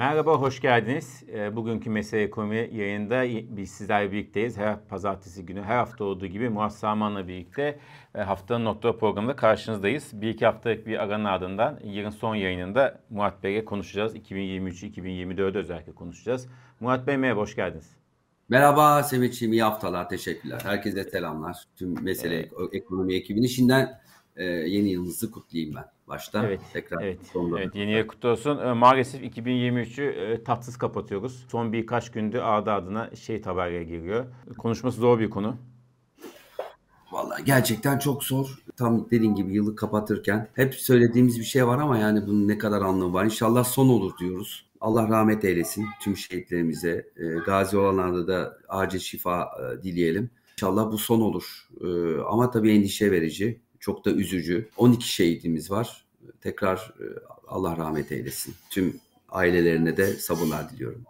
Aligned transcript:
Merhaba, 0.00 0.34
hoş 0.34 0.60
geldiniz. 0.60 1.22
Ee, 1.32 1.56
bugünkü 1.56 1.90
Mesele 1.90 2.22
Ekonomi 2.22 2.70
yayında 2.72 3.24
biz 3.56 3.70
sizlerle 3.70 4.12
birlikteyiz. 4.12 4.58
Her 4.58 4.86
pazartesi 4.88 5.46
günü, 5.46 5.62
her 5.62 5.76
hafta 5.76 6.04
olduğu 6.04 6.26
gibi 6.26 6.48
Murat 6.48 6.72
Saman'la 6.72 7.28
birlikte 7.28 7.78
e, 8.14 8.20
haftanın 8.20 8.64
nokta 8.64 8.98
programında 8.98 9.36
karşınızdayız. 9.36 10.10
Bir 10.12 10.28
iki 10.28 10.46
haftalık 10.46 10.86
bir 10.86 10.98
aranın 10.98 11.24
ardından 11.24 11.80
yarın 11.84 12.10
son 12.10 12.34
yayınında 12.34 13.00
Murat 13.10 13.42
Bey'le 13.42 13.64
konuşacağız. 13.64 14.16
2023-2024'de 14.16 15.58
özellikle 15.58 15.92
konuşacağız. 15.92 16.48
Murat 16.80 17.06
Bey 17.06 17.16
merhaba, 17.16 17.40
hoş 17.40 17.56
geldiniz. 17.56 17.96
Merhaba 18.48 19.02
Sevinç'im, 19.02 19.52
iyi 19.52 19.62
haftalar, 19.62 20.08
teşekkürler. 20.08 20.60
Herkese 20.64 21.04
selamlar. 21.04 21.56
Tüm 21.76 22.04
Mesele 22.04 22.34
evet. 22.34 22.52
Ekonomi 22.72 23.14
ekibini 23.14 23.48
şimdiden 23.48 24.00
e, 24.40 24.44
yeni 24.44 24.88
yılınızı 24.88 25.30
kutlayayım 25.30 25.74
ben 25.74 25.84
başta. 26.08 26.46
Evet, 26.46 26.60
tekrar 26.72 27.02
evet, 27.02 27.18
evet 27.58 27.74
yeni 27.74 27.92
yıl 27.92 28.06
kutlu 28.06 28.28
olsun. 28.28 28.58
E, 28.58 28.72
maalesef 28.72 29.22
2023'ü 29.22 30.02
e, 30.02 30.44
tatsız 30.44 30.76
kapatıyoruz. 30.78 31.46
Son 31.50 31.72
birkaç 31.72 32.10
gündür 32.10 32.38
ardı 32.38 32.70
ardına 32.70 33.16
şey 33.16 33.42
haberlere 33.42 33.84
giriyor. 33.84 34.26
Konuşması 34.58 35.00
zor 35.00 35.18
bir 35.18 35.30
konu. 35.30 35.56
Vallahi 37.12 37.44
gerçekten 37.44 37.98
çok 37.98 38.24
zor. 38.24 38.62
Tam 38.76 39.10
dediğin 39.10 39.34
gibi 39.34 39.54
yılı 39.54 39.76
kapatırken 39.76 40.48
hep 40.54 40.74
söylediğimiz 40.74 41.38
bir 41.38 41.44
şey 41.44 41.66
var 41.66 41.78
ama 41.78 41.98
yani 41.98 42.26
bunun 42.26 42.48
ne 42.48 42.58
kadar 42.58 42.82
anlamı 42.82 43.12
var. 43.12 43.24
İnşallah 43.24 43.64
son 43.64 43.88
olur 43.88 44.12
diyoruz. 44.18 44.66
Allah 44.80 45.08
rahmet 45.08 45.44
eylesin 45.44 45.86
tüm 46.00 46.16
şehitlerimize. 46.16 47.10
E, 47.16 47.24
gazi 47.46 47.76
olanlarda 47.76 48.28
da 48.28 48.58
acil 48.68 48.98
şifa 48.98 49.42
e, 49.42 49.82
dileyelim. 49.82 50.30
İnşallah 50.52 50.92
bu 50.92 50.98
son 50.98 51.20
olur. 51.20 51.68
E, 51.80 52.20
ama 52.20 52.50
tabii 52.50 52.72
endişe 52.72 53.10
verici. 53.10 53.60
Çok 53.80 54.04
da 54.04 54.10
üzücü. 54.10 54.68
12 54.76 55.08
şehidimiz 55.08 55.70
var. 55.70 56.04
Tekrar 56.40 56.76
e, 56.76 57.04
Allah 57.48 57.76
rahmet 57.76 58.12
eylesin. 58.12 58.54
Tüm 58.70 59.00
ailelerine 59.28 59.96
de 59.96 60.06
sabırlar 60.06 60.70
diliyorum. 60.70 61.04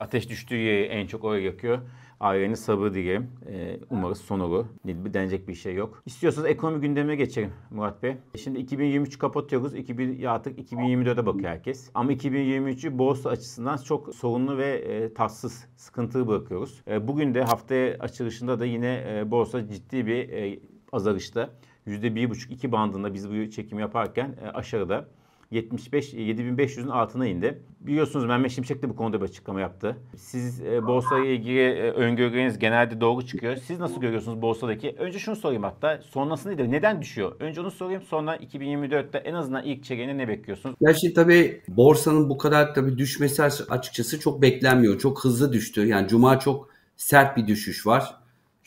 Ateş 0.00 0.28
düştüğü 0.28 0.56
yeri 0.56 0.86
en 0.86 1.06
çok 1.06 1.24
oraya 1.24 1.42
yakıyor. 1.42 1.78
Aileni 2.20 2.56
sabır 2.56 2.94
dilerim. 2.94 3.30
Ee, 3.48 3.80
umarız 3.90 4.18
son 4.18 4.40
olur. 4.40 4.66
Denecek 4.84 5.48
bir 5.48 5.54
şey 5.54 5.74
yok. 5.74 6.02
İstiyorsanız 6.06 6.48
ekonomi 6.48 6.80
gündemine 6.80 7.16
geçelim 7.16 7.52
Murat 7.70 8.02
Bey. 8.02 8.16
Şimdi 8.36 8.58
2023 8.58 9.18
kapatıyoruz. 9.18 9.74
2000, 9.74 10.24
artık 10.24 10.58
2024'e 10.58 11.26
bakıyor 11.26 11.50
herkes. 11.50 11.90
Ama 11.94 12.12
2023'ü 12.12 12.98
borsa 12.98 13.30
açısından 13.30 13.76
çok 13.76 14.14
sorunlu 14.14 14.58
ve 14.58 14.74
e, 14.74 15.14
tatsız, 15.14 15.66
sıkıntılı 15.76 16.26
bırakıyoruz. 16.26 16.82
E, 16.88 17.08
bugün 17.08 17.34
de 17.34 17.42
haftaya 17.42 17.96
açılışında 17.98 18.60
da 18.60 18.66
yine 18.66 19.04
e, 19.08 19.30
borsa 19.30 19.68
ciddi 19.68 20.06
bir 20.06 20.28
e, 20.28 20.60
azalışta. 20.92 21.50
%1,5-2 21.88 22.72
bandında 22.72 23.14
biz 23.14 23.30
bu 23.30 23.50
çekimi 23.50 23.80
yaparken 23.80 24.34
e, 24.42 24.48
aşağıda 24.48 25.08
75 25.50 26.14
7500'ün 26.14 26.88
altına 26.88 27.26
indi. 27.26 27.62
Biliyorsunuz 27.80 28.26
Mehmet 28.26 28.50
Şimşek 28.50 28.82
de 28.82 28.88
bu 28.88 28.96
konuda 28.96 29.20
bir 29.20 29.24
açıklama 29.24 29.60
yaptı. 29.60 29.96
Siz 30.16 30.60
e, 30.60 30.86
borsaya 30.86 31.24
ilgili 31.24 31.60
e, 31.60 31.90
öngörüleriniz 31.90 32.58
genelde 32.58 33.00
doğru 33.00 33.26
çıkıyor. 33.26 33.56
Siz 33.56 33.80
nasıl 33.80 34.00
görüyorsunuz 34.00 34.42
borsadaki? 34.42 34.94
Önce 34.98 35.18
şunu 35.18 35.36
sorayım 35.36 35.62
hatta 35.62 36.00
sonrası 36.10 36.50
nedir? 36.50 36.70
Neden 36.70 37.02
düşüyor? 37.02 37.36
Önce 37.40 37.60
onu 37.60 37.70
sorayım 37.70 38.02
sonra 38.02 38.36
2024'te 38.36 39.18
en 39.18 39.34
azından 39.34 39.64
ilk 39.64 39.84
çeyreğine 39.84 40.18
ne 40.18 40.28
bekliyorsunuz? 40.28 40.76
Ya 40.80 40.94
şimdi 40.94 41.14
tabii 41.14 41.62
borsanın 41.68 42.30
bu 42.30 42.38
kadar 42.38 42.74
tabii 42.74 42.98
düşmesi 42.98 43.42
açıkçası 43.70 44.20
çok 44.20 44.42
beklenmiyor. 44.42 44.98
Çok 44.98 45.24
hızlı 45.24 45.52
düştü. 45.52 45.86
Yani 45.86 46.08
cuma 46.08 46.38
çok 46.38 46.68
sert 46.96 47.36
bir 47.36 47.46
düşüş 47.46 47.86
var 47.86 48.14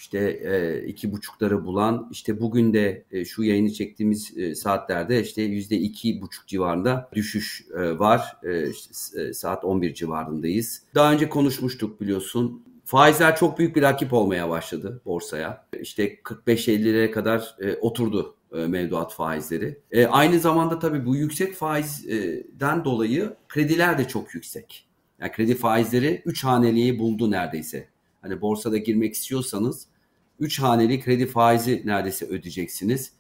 işte 0.02 0.20
e, 0.20 0.86
iki 0.88 1.12
buçukları 1.12 1.66
bulan 1.66 2.08
işte 2.12 2.42
bugün 2.42 2.74
de 2.74 3.06
e, 3.12 3.25
şu 3.25 3.44
yayını 3.44 3.74
çektiğimiz 3.74 4.38
e, 4.38 4.56
saatlerde 4.56 5.22
işte 5.22 5.42
yüzde 5.42 5.75
iki 5.78 6.22
buçuk 6.22 6.48
civarında 6.48 7.09
düşüş 7.14 7.66
e, 7.78 8.00
var. 8.00 8.38
E, 8.44 8.70
işte, 8.70 9.22
e, 9.22 9.34
saat 9.34 9.64
11 9.66 9.94
civarındayız. 9.94 10.84
Daha 10.96 11.14
önce 11.14 11.30
konuşmuştuk 11.30 12.02
biliyorsun. 12.02 12.64
Faizler 12.86 13.36
çok 13.36 13.59
büyük 13.59 13.75
bir 13.75 13.81
rakip 13.81 14.14
olmaya 14.14 14.50
başladı 14.50 15.02
borsaya. 15.06 15.66
İşte 15.81 16.16
45-50'lere 16.16 17.12
kadar 17.12 17.56
e, 17.59 17.75
oturdu 17.75 18.36
e, 18.54 18.58
mevduat 18.68 19.14
faizleri. 19.14 19.80
E, 19.92 20.06
aynı 20.06 20.40
zamanda 20.40 20.80
tabii 20.80 21.06
bu 21.06 21.16
yüksek 21.16 21.54
faizden 21.54 22.86
dolayı 22.86 23.34
krediler 23.50 23.98
de 23.98 24.08
çok 24.08 24.36
yüksek. 24.36 24.88
Yani 25.20 25.31
kredi 25.31 25.56
faizleri 25.56 26.22
3 26.25 26.44
haneliği 26.44 27.00
buldu 27.00 27.31
neredeyse. 27.31 27.88
Hani 28.22 28.42
borsada 28.42 28.78
girmek 28.78 29.14
istiyorsanız 29.14 29.91
3 30.41 30.59
haneli 30.59 31.00
kredi 31.02 31.28
faizi 31.28 31.81
neredeyse 31.85 32.25
ödeyeceksiniz. 32.25 33.12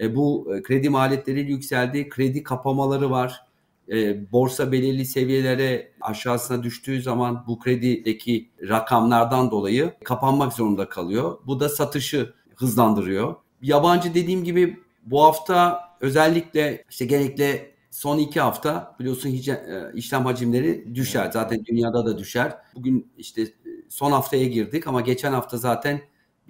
E, 0.00 0.16
bu 0.16 0.56
e, 0.56 0.62
kredi 0.62 0.88
maliyetleri 0.88 1.40
yükseldi. 1.50 2.08
Kredi 2.08 2.42
kapamaları 2.42 3.10
var. 3.10 3.46
E, 3.92 4.32
borsa 4.32 4.72
belirli 4.72 5.04
seviyelere 5.04 5.92
aşağısına 6.00 6.62
düştüğü 6.62 7.02
zaman 7.02 7.44
bu 7.46 7.58
kredideki 7.58 8.50
rakamlardan 8.68 9.50
dolayı 9.50 9.94
kapanmak 10.04 10.52
zorunda 10.52 10.88
kalıyor. 10.88 11.38
Bu 11.46 11.60
da 11.60 11.68
satışı 11.68 12.34
hızlandırıyor. 12.56 13.34
Yabancı 13.62 14.14
dediğim 14.14 14.44
gibi 14.44 14.80
bu 15.06 15.22
hafta 15.22 15.80
özellikle 16.00 16.84
işte 16.90 17.04
genellikle 17.04 17.70
son 17.90 18.18
iki 18.18 18.40
hafta 18.40 18.96
biliyorsun 19.00 19.28
e, 19.28 19.90
işlem 19.94 20.24
hacimleri 20.24 20.94
düşer. 20.94 21.30
Zaten 21.32 21.64
dünyada 21.64 22.06
da 22.06 22.18
düşer. 22.18 22.56
Bugün 22.74 23.12
işte 23.18 23.46
son 23.88 24.12
haftaya 24.12 24.46
girdik 24.46 24.86
ama 24.86 25.00
geçen 25.00 25.32
hafta 25.32 25.56
zaten 25.56 26.00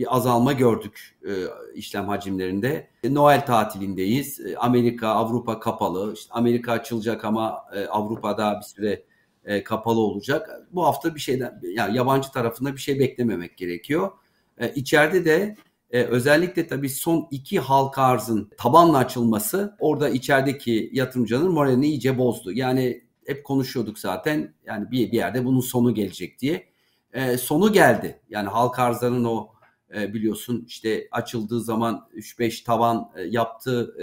bir 0.00 0.16
azalma 0.16 0.52
gördük 0.52 1.18
e, 1.24 1.32
işlem 1.74 2.08
hacimlerinde. 2.08 2.90
Noel 3.04 3.46
tatilindeyiz. 3.46 4.40
E, 4.40 4.56
Amerika, 4.56 5.08
Avrupa 5.08 5.60
kapalı. 5.60 6.14
İşte 6.14 6.32
Amerika 6.32 6.72
açılacak 6.72 7.24
ama 7.24 7.64
e, 7.74 7.86
Avrupa'da 7.86 8.60
bir 8.60 8.64
süre 8.64 9.02
e, 9.44 9.64
kapalı 9.64 10.00
olacak. 10.00 10.50
Bu 10.72 10.86
hafta 10.86 11.14
bir 11.14 11.20
şeyden 11.20 11.60
yani 11.62 11.96
yabancı 11.96 12.32
tarafında 12.32 12.72
bir 12.72 12.80
şey 12.80 12.98
beklememek 12.98 13.56
gerekiyor. 13.56 14.10
E, 14.58 14.74
içeride 14.74 15.24
de 15.24 15.56
e, 15.90 16.02
özellikle 16.02 16.66
tabii 16.66 16.88
son 16.88 17.28
iki 17.30 17.60
halka 17.60 18.02
arzın 18.02 18.50
tabanla 18.58 18.98
açılması 18.98 19.76
orada 19.78 20.08
içerideki 20.08 20.90
yatırımcının 20.92 21.52
moralini 21.52 21.86
iyice 21.86 22.18
bozdu. 22.18 22.52
Yani 22.52 23.02
hep 23.26 23.44
konuşuyorduk 23.44 23.98
zaten 23.98 24.54
yani 24.66 24.90
bir, 24.90 25.12
bir 25.12 25.16
yerde 25.16 25.44
bunun 25.44 25.60
sonu 25.60 25.94
gelecek 25.94 26.38
diye. 26.38 26.66
E, 27.12 27.38
sonu 27.38 27.72
geldi. 27.72 28.20
Yani 28.30 28.48
halka 28.48 28.82
arzların 28.82 29.24
o 29.24 29.59
e, 29.94 30.14
biliyorsun 30.14 30.64
işte 30.68 31.08
açıldığı 31.10 31.60
zaman 31.60 32.08
3-5 32.14 32.64
tavan 32.64 33.10
e, 33.16 33.22
yaptığı 33.22 33.94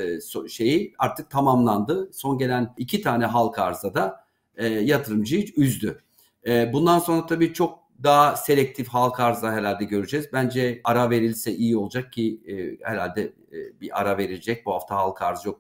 e, 0.45 0.49
şeyi 0.49 0.93
artık 0.99 1.29
tamamlandı. 1.29 2.09
Son 2.13 2.37
gelen 2.37 2.73
iki 2.77 3.01
tane 3.01 3.25
halka 3.25 3.63
arıza 3.63 3.93
da 3.93 4.27
yatırımcıyı 4.81 5.45
üzdü. 5.57 6.01
bundan 6.73 6.99
sonra 6.99 7.25
tabii 7.25 7.53
çok 7.53 7.79
daha 8.03 8.35
selektif 8.35 8.87
halka 8.87 9.23
arzda 9.23 9.51
herhalde 9.51 9.85
göreceğiz. 9.85 10.29
Bence 10.33 10.81
ara 10.83 11.09
verilse 11.09 11.51
iyi 11.51 11.77
olacak 11.77 12.13
ki 12.13 12.41
herhalde 12.83 13.33
bir 13.81 14.01
ara 14.01 14.17
verecek. 14.17 14.65
Bu 14.65 14.73
hafta 14.73 14.95
halka 14.95 15.25
arz 15.25 15.45
yok 15.45 15.59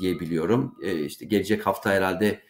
diye 0.00 0.20
biliyorum. 0.20 0.78
İşte 1.06 1.24
gelecek 1.24 1.66
hafta 1.66 1.90
herhalde 1.90 2.40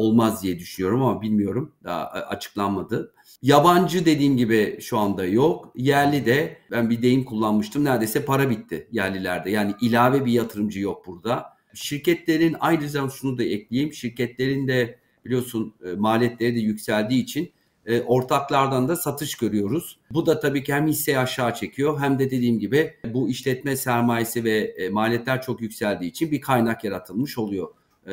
olmaz 0.00 0.42
diye 0.42 0.58
düşünüyorum 0.58 1.02
ama 1.02 1.22
bilmiyorum. 1.22 1.72
Daha 1.84 2.04
açıklanmadı. 2.06 3.14
Yabancı 3.42 4.06
dediğim 4.06 4.36
gibi 4.36 4.78
şu 4.80 4.98
anda 4.98 5.26
yok. 5.26 5.72
Yerli 5.76 6.26
de 6.26 6.56
ben 6.70 6.90
bir 6.90 7.02
deyim 7.02 7.24
kullanmıştım. 7.24 7.84
Neredeyse 7.84 8.24
para 8.24 8.50
bitti 8.50 8.88
yerlilerde. 8.92 9.50
Yani 9.50 9.74
ilave 9.80 10.24
bir 10.24 10.32
yatırımcı 10.32 10.80
yok 10.80 11.06
burada. 11.06 11.46
Şirketlerin 11.74 12.56
zamanda 12.86 13.12
şunu 13.12 13.38
da 13.38 13.44
ekleyeyim. 13.44 13.92
Şirketlerin 13.92 14.68
de 14.68 14.98
biliyorsun 15.24 15.74
e, 15.84 15.92
maliyetleri 15.92 16.54
de 16.54 16.60
yükseldiği 16.60 17.22
için 17.22 17.52
e, 17.86 18.00
ortaklardan 18.00 18.88
da 18.88 18.96
satış 18.96 19.34
görüyoruz. 19.34 19.98
Bu 20.10 20.26
da 20.26 20.40
tabii 20.40 20.64
ki 20.64 20.74
hem 20.74 20.86
hisseyi 20.86 21.18
aşağı 21.18 21.54
çekiyor 21.54 22.00
hem 22.00 22.18
de 22.18 22.30
dediğim 22.30 22.58
gibi 22.58 22.94
bu 23.04 23.28
işletme 23.28 23.76
sermayesi 23.76 24.44
ve 24.44 24.58
e, 24.58 24.88
maliyetler 24.88 25.42
çok 25.42 25.60
yükseldiği 25.60 26.10
için 26.10 26.30
bir 26.30 26.40
kaynak 26.40 26.84
yaratılmış 26.84 27.38
oluyor 27.38 27.68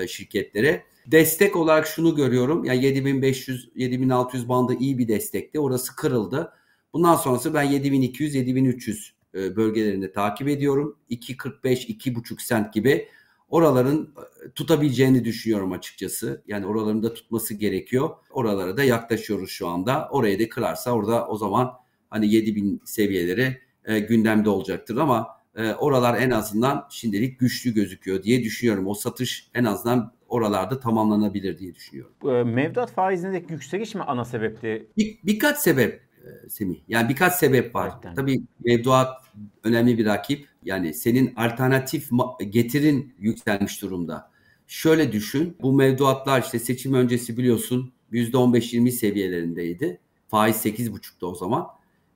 şirketlere. 0.07 0.83
Destek 1.07 1.55
olarak 1.55 1.87
şunu 1.87 2.15
görüyorum. 2.15 2.63
Yani 2.65 2.83
7500 2.85 3.69
7600 3.75 4.49
bandı 4.49 4.73
iyi 4.79 4.97
bir 4.97 5.07
destekti. 5.07 5.59
Orası 5.59 5.95
kırıldı. 5.95 6.53
Bundan 6.93 7.15
sonrası 7.15 7.53
ben 7.53 7.63
7200 7.63 8.35
7300 8.35 9.13
e, 9.35 9.55
bölgelerinde 9.55 10.11
takip 10.11 10.47
ediyorum. 10.47 10.97
2.45 11.09 11.61
2.5 11.63 12.41
sent 12.43 12.73
gibi 12.73 13.07
oraların 13.49 14.13
e, 14.45 14.51
tutabileceğini 14.51 15.25
düşünüyorum 15.25 15.71
açıkçası. 15.71 16.43
Yani 16.47 16.65
oraların 16.65 17.03
da 17.03 17.13
tutması 17.13 17.53
gerekiyor. 17.53 18.09
Oralara 18.29 18.77
da 18.77 18.83
yaklaşıyoruz 18.83 19.49
şu 19.49 19.67
anda. 19.67 20.09
Orayı 20.11 20.39
da 20.39 20.49
kırarsa 20.49 20.91
orada 20.91 21.27
o 21.27 21.37
zaman 21.37 21.73
hani 22.09 22.33
7000 22.33 22.81
seviyeleri 22.85 23.57
e, 23.85 23.99
gündemde 23.99 24.49
olacaktır 24.49 24.97
ama 24.97 25.27
e, 25.55 25.73
oralar 25.73 26.21
en 26.21 26.29
azından 26.31 26.87
şimdilik 26.91 27.39
güçlü 27.39 27.73
gözüküyor 27.73 28.23
diye 28.23 28.43
düşünüyorum. 28.43 28.87
O 28.87 28.93
satış 28.93 29.49
en 29.53 29.63
azından 29.63 30.16
oralarda 30.29 30.79
tamamlanabilir 30.79 31.57
diye 31.57 31.75
düşünüyorum. 31.75 32.13
E, 32.25 32.43
mevduat 32.43 32.91
faizindeki 32.91 33.53
yükseliş 33.53 33.95
mi 33.95 34.03
ana 34.03 34.25
sebepti? 34.25 34.87
Bir, 34.97 35.19
birkaç 35.23 35.57
sebep 35.57 36.01
e, 36.45 36.49
Semih. 36.49 36.77
Yani 36.87 37.09
birkaç 37.09 37.33
sebep 37.33 37.75
var. 37.75 37.91
Evet, 38.05 38.15
Tabii 38.15 38.41
mevduat 38.65 39.21
önemli 39.63 39.97
bir 39.97 40.05
rakip. 40.05 40.47
Yani 40.63 40.93
senin 40.93 41.35
alternatif 41.35 42.09
getirin 42.49 43.13
yükselmiş 43.19 43.81
durumda. 43.81 44.31
şöyle 44.67 45.11
düşün. 45.11 45.57
Bu 45.61 45.73
mevduatlar 45.73 46.41
işte 46.41 46.59
seçim 46.59 46.93
öncesi 46.93 47.37
biliyorsun 47.37 47.93
%15-20 48.11 48.91
seviyelerindeydi. 48.91 49.99
Faiz 50.27 50.55
8,5'tu 50.65 51.27
o 51.27 51.35
zaman. 51.35 51.67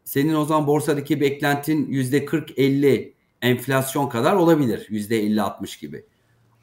Senin 0.04 0.34
o 0.34 0.46
zaman 0.46 0.68
borsadaki 0.68 1.22
beklentin 1.22 1.86
%40-50 1.86 3.12
enflasyon 3.42 4.10
kadar 4.10 4.36
olabilir. 4.36 4.88
%50-60 4.90 5.81
gibi. 5.81 6.06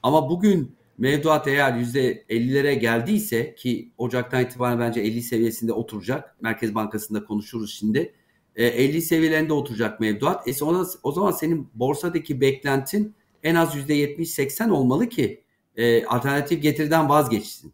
Ama 0.03 0.31
bugün 0.31 0.78
mevduat 0.99 1.49
eğer 1.49 1.73
%50'lere 1.73 2.75
geldiyse 2.75 3.55
ki 3.55 3.93
Ocak'tan 3.99 4.45
itibaren 4.45 4.81
bence 4.81 5.01
50 5.01 5.23
seviyesinde 5.23 5.73
oturacak. 5.73 6.37
Merkez 6.41 6.75
Bankası'nda 6.75 7.25
konuşuruz 7.25 7.75
şimdi. 7.75 8.15
50 8.57 8.97
e, 8.97 9.01
seviyelerinde 9.01 9.53
oturacak 9.53 10.01
mevduat. 10.01 10.49
E 10.49 10.53
sonra, 10.53 10.85
o 11.03 11.13
zaman 11.13 11.31
senin 11.31 11.69
borsadaki 11.75 12.41
beklentin 12.41 13.15
en 13.43 13.55
az 13.55 13.75
%70-80 13.75 14.71
olmalı 14.71 15.09
ki 15.09 15.45
e, 15.77 16.05
alternatif 16.05 16.63
getiriden 16.63 17.09
vazgeçsin 17.09 17.73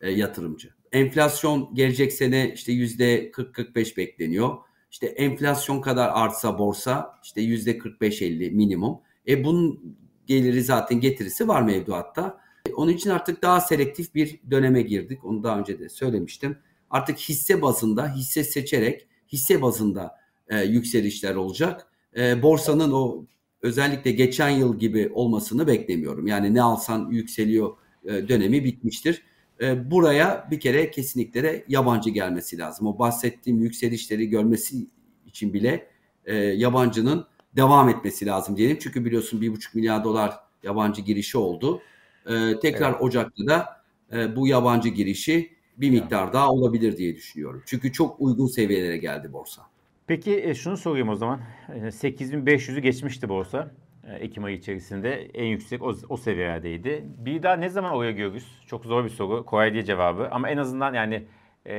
e, 0.00 0.10
yatırımcı. 0.10 0.70
Enflasyon 0.92 1.74
gelecek 1.74 2.12
sene 2.12 2.52
işte 2.54 2.72
%40-45 2.72 3.96
bekleniyor. 3.96 4.56
İşte 4.90 5.06
enflasyon 5.06 5.80
kadar 5.80 6.10
artsa 6.14 6.58
borsa 6.58 7.18
işte 7.22 7.40
%45-50 7.40 8.50
minimum. 8.50 9.00
E 9.28 9.44
bunun 9.44 9.96
geliri 10.26 10.62
zaten 10.62 11.00
getirisi 11.00 11.48
var 11.48 11.62
mevduatta. 11.62 12.41
Onun 12.76 12.92
için 12.92 13.10
artık 13.10 13.42
daha 13.42 13.60
selektif 13.60 14.14
bir 14.14 14.40
döneme 14.50 14.82
girdik. 14.82 15.24
Onu 15.24 15.42
daha 15.42 15.58
önce 15.58 15.78
de 15.78 15.88
söylemiştim. 15.88 16.58
Artık 16.90 17.18
hisse 17.18 17.62
bazında 17.62 18.14
hisse 18.14 18.44
seçerek 18.44 19.06
hisse 19.32 19.62
bazında 19.62 20.16
e, 20.48 20.62
yükselişler 20.62 21.34
olacak. 21.34 21.86
E, 22.16 22.42
borsanın 22.42 22.92
o 22.92 23.26
özellikle 23.62 24.10
geçen 24.10 24.48
yıl 24.48 24.78
gibi 24.78 25.10
olmasını 25.14 25.66
beklemiyorum. 25.66 26.26
Yani 26.26 26.54
ne 26.54 26.62
alsan 26.62 27.10
yükseliyor 27.10 27.76
e, 28.04 28.28
dönemi 28.28 28.64
bitmiştir. 28.64 29.22
E, 29.60 29.90
buraya 29.90 30.48
bir 30.50 30.60
kere 30.60 30.90
kesinlikle 30.90 31.42
de 31.42 31.64
yabancı 31.68 32.10
gelmesi 32.10 32.58
lazım. 32.58 32.86
O 32.86 32.98
bahsettiğim 32.98 33.60
yükselişleri 33.60 34.28
görmesi 34.28 34.86
için 35.26 35.54
bile 35.54 35.86
e, 36.24 36.34
yabancının 36.36 37.26
devam 37.56 37.88
etmesi 37.88 38.26
lazım 38.26 38.56
diyelim. 38.56 38.78
Çünkü 38.80 39.04
biliyorsun 39.04 39.40
bir 39.40 39.52
buçuk 39.52 39.74
milyar 39.74 40.04
dolar 40.04 40.32
yabancı 40.62 41.02
girişi 41.02 41.38
oldu. 41.38 41.82
E, 42.26 42.60
tekrar 42.60 42.90
evet. 42.90 43.02
Ocak'ta 43.02 43.46
da 43.46 43.82
e, 44.12 44.36
bu 44.36 44.48
yabancı 44.48 44.88
girişi 44.88 45.52
bir 45.76 45.90
miktar 45.90 46.32
daha 46.32 46.50
olabilir 46.50 46.96
diye 46.96 47.16
düşünüyorum. 47.16 47.62
Çünkü 47.66 47.92
çok 47.92 48.20
uygun 48.20 48.46
seviyelere 48.46 48.96
geldi 48.96 49.32
borsa. 49.32 49.62
Peki 50.06 50.44
e, 50.44 50.54
şunu 50.54 50.76
sorayım 50.76 51.08
o 51.08 51.14
zaman. 51.14 51.40
8500'ü 51.68 52.76
e, 52.76 52.80
geçmişti 52.80 53.28
borsa. 53.28 53.70
E, 54.08 54.14
Ekim 54.14 54.44
ayı 54.44 54.56
içerisinde 54.56 55.30
en 55.34 55.46
yüksek 55.46 55.82
o, 55.82 55.94
o 56.08 56.16
seviyedeydi. 56.16 57.04
Bir 57.18 57.42
daha 57.42 57.56
ne 57.56 57.68
zaman 57.68 57.92
oraya 57.92 58.12
görürüz? 58.12 58.46
Çok 58.66 58.84
zor 58.84 59.04
bir 59.04 59.10
soru. 59.10 59.44
Kolay 59.46 59.72
değil 59.72 59.84
cevabı. 59.84 60.28
Ama 60.30 60.50
en 60.50 60.56
azından 60.56 60.94
yani 60.94 61.24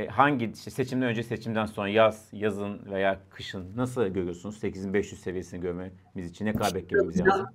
hangi 0.10 0.52
işte 0.56 0.72
seçimden 0.72 1.08
önce 1.08 1.24
seçimden 1.24 1.66
sonra 1.66 1.90
yaz, 1.90 2.30
yazın 2.34 2.92
veya 2.92 3.20
kışın 3.30 3.66
nasıl 3.76 4.08
görüyorsunuz? 4.08 4.58
8500 4.58 5.22
seviyesini 5.22 5.62
görmemiz 5.62 6.30
için 6.30 6.46
ne 6.46 6.54
kadar 6.54 6.76
beklememiz 6.76 7.22
lazım? 7.22 7.46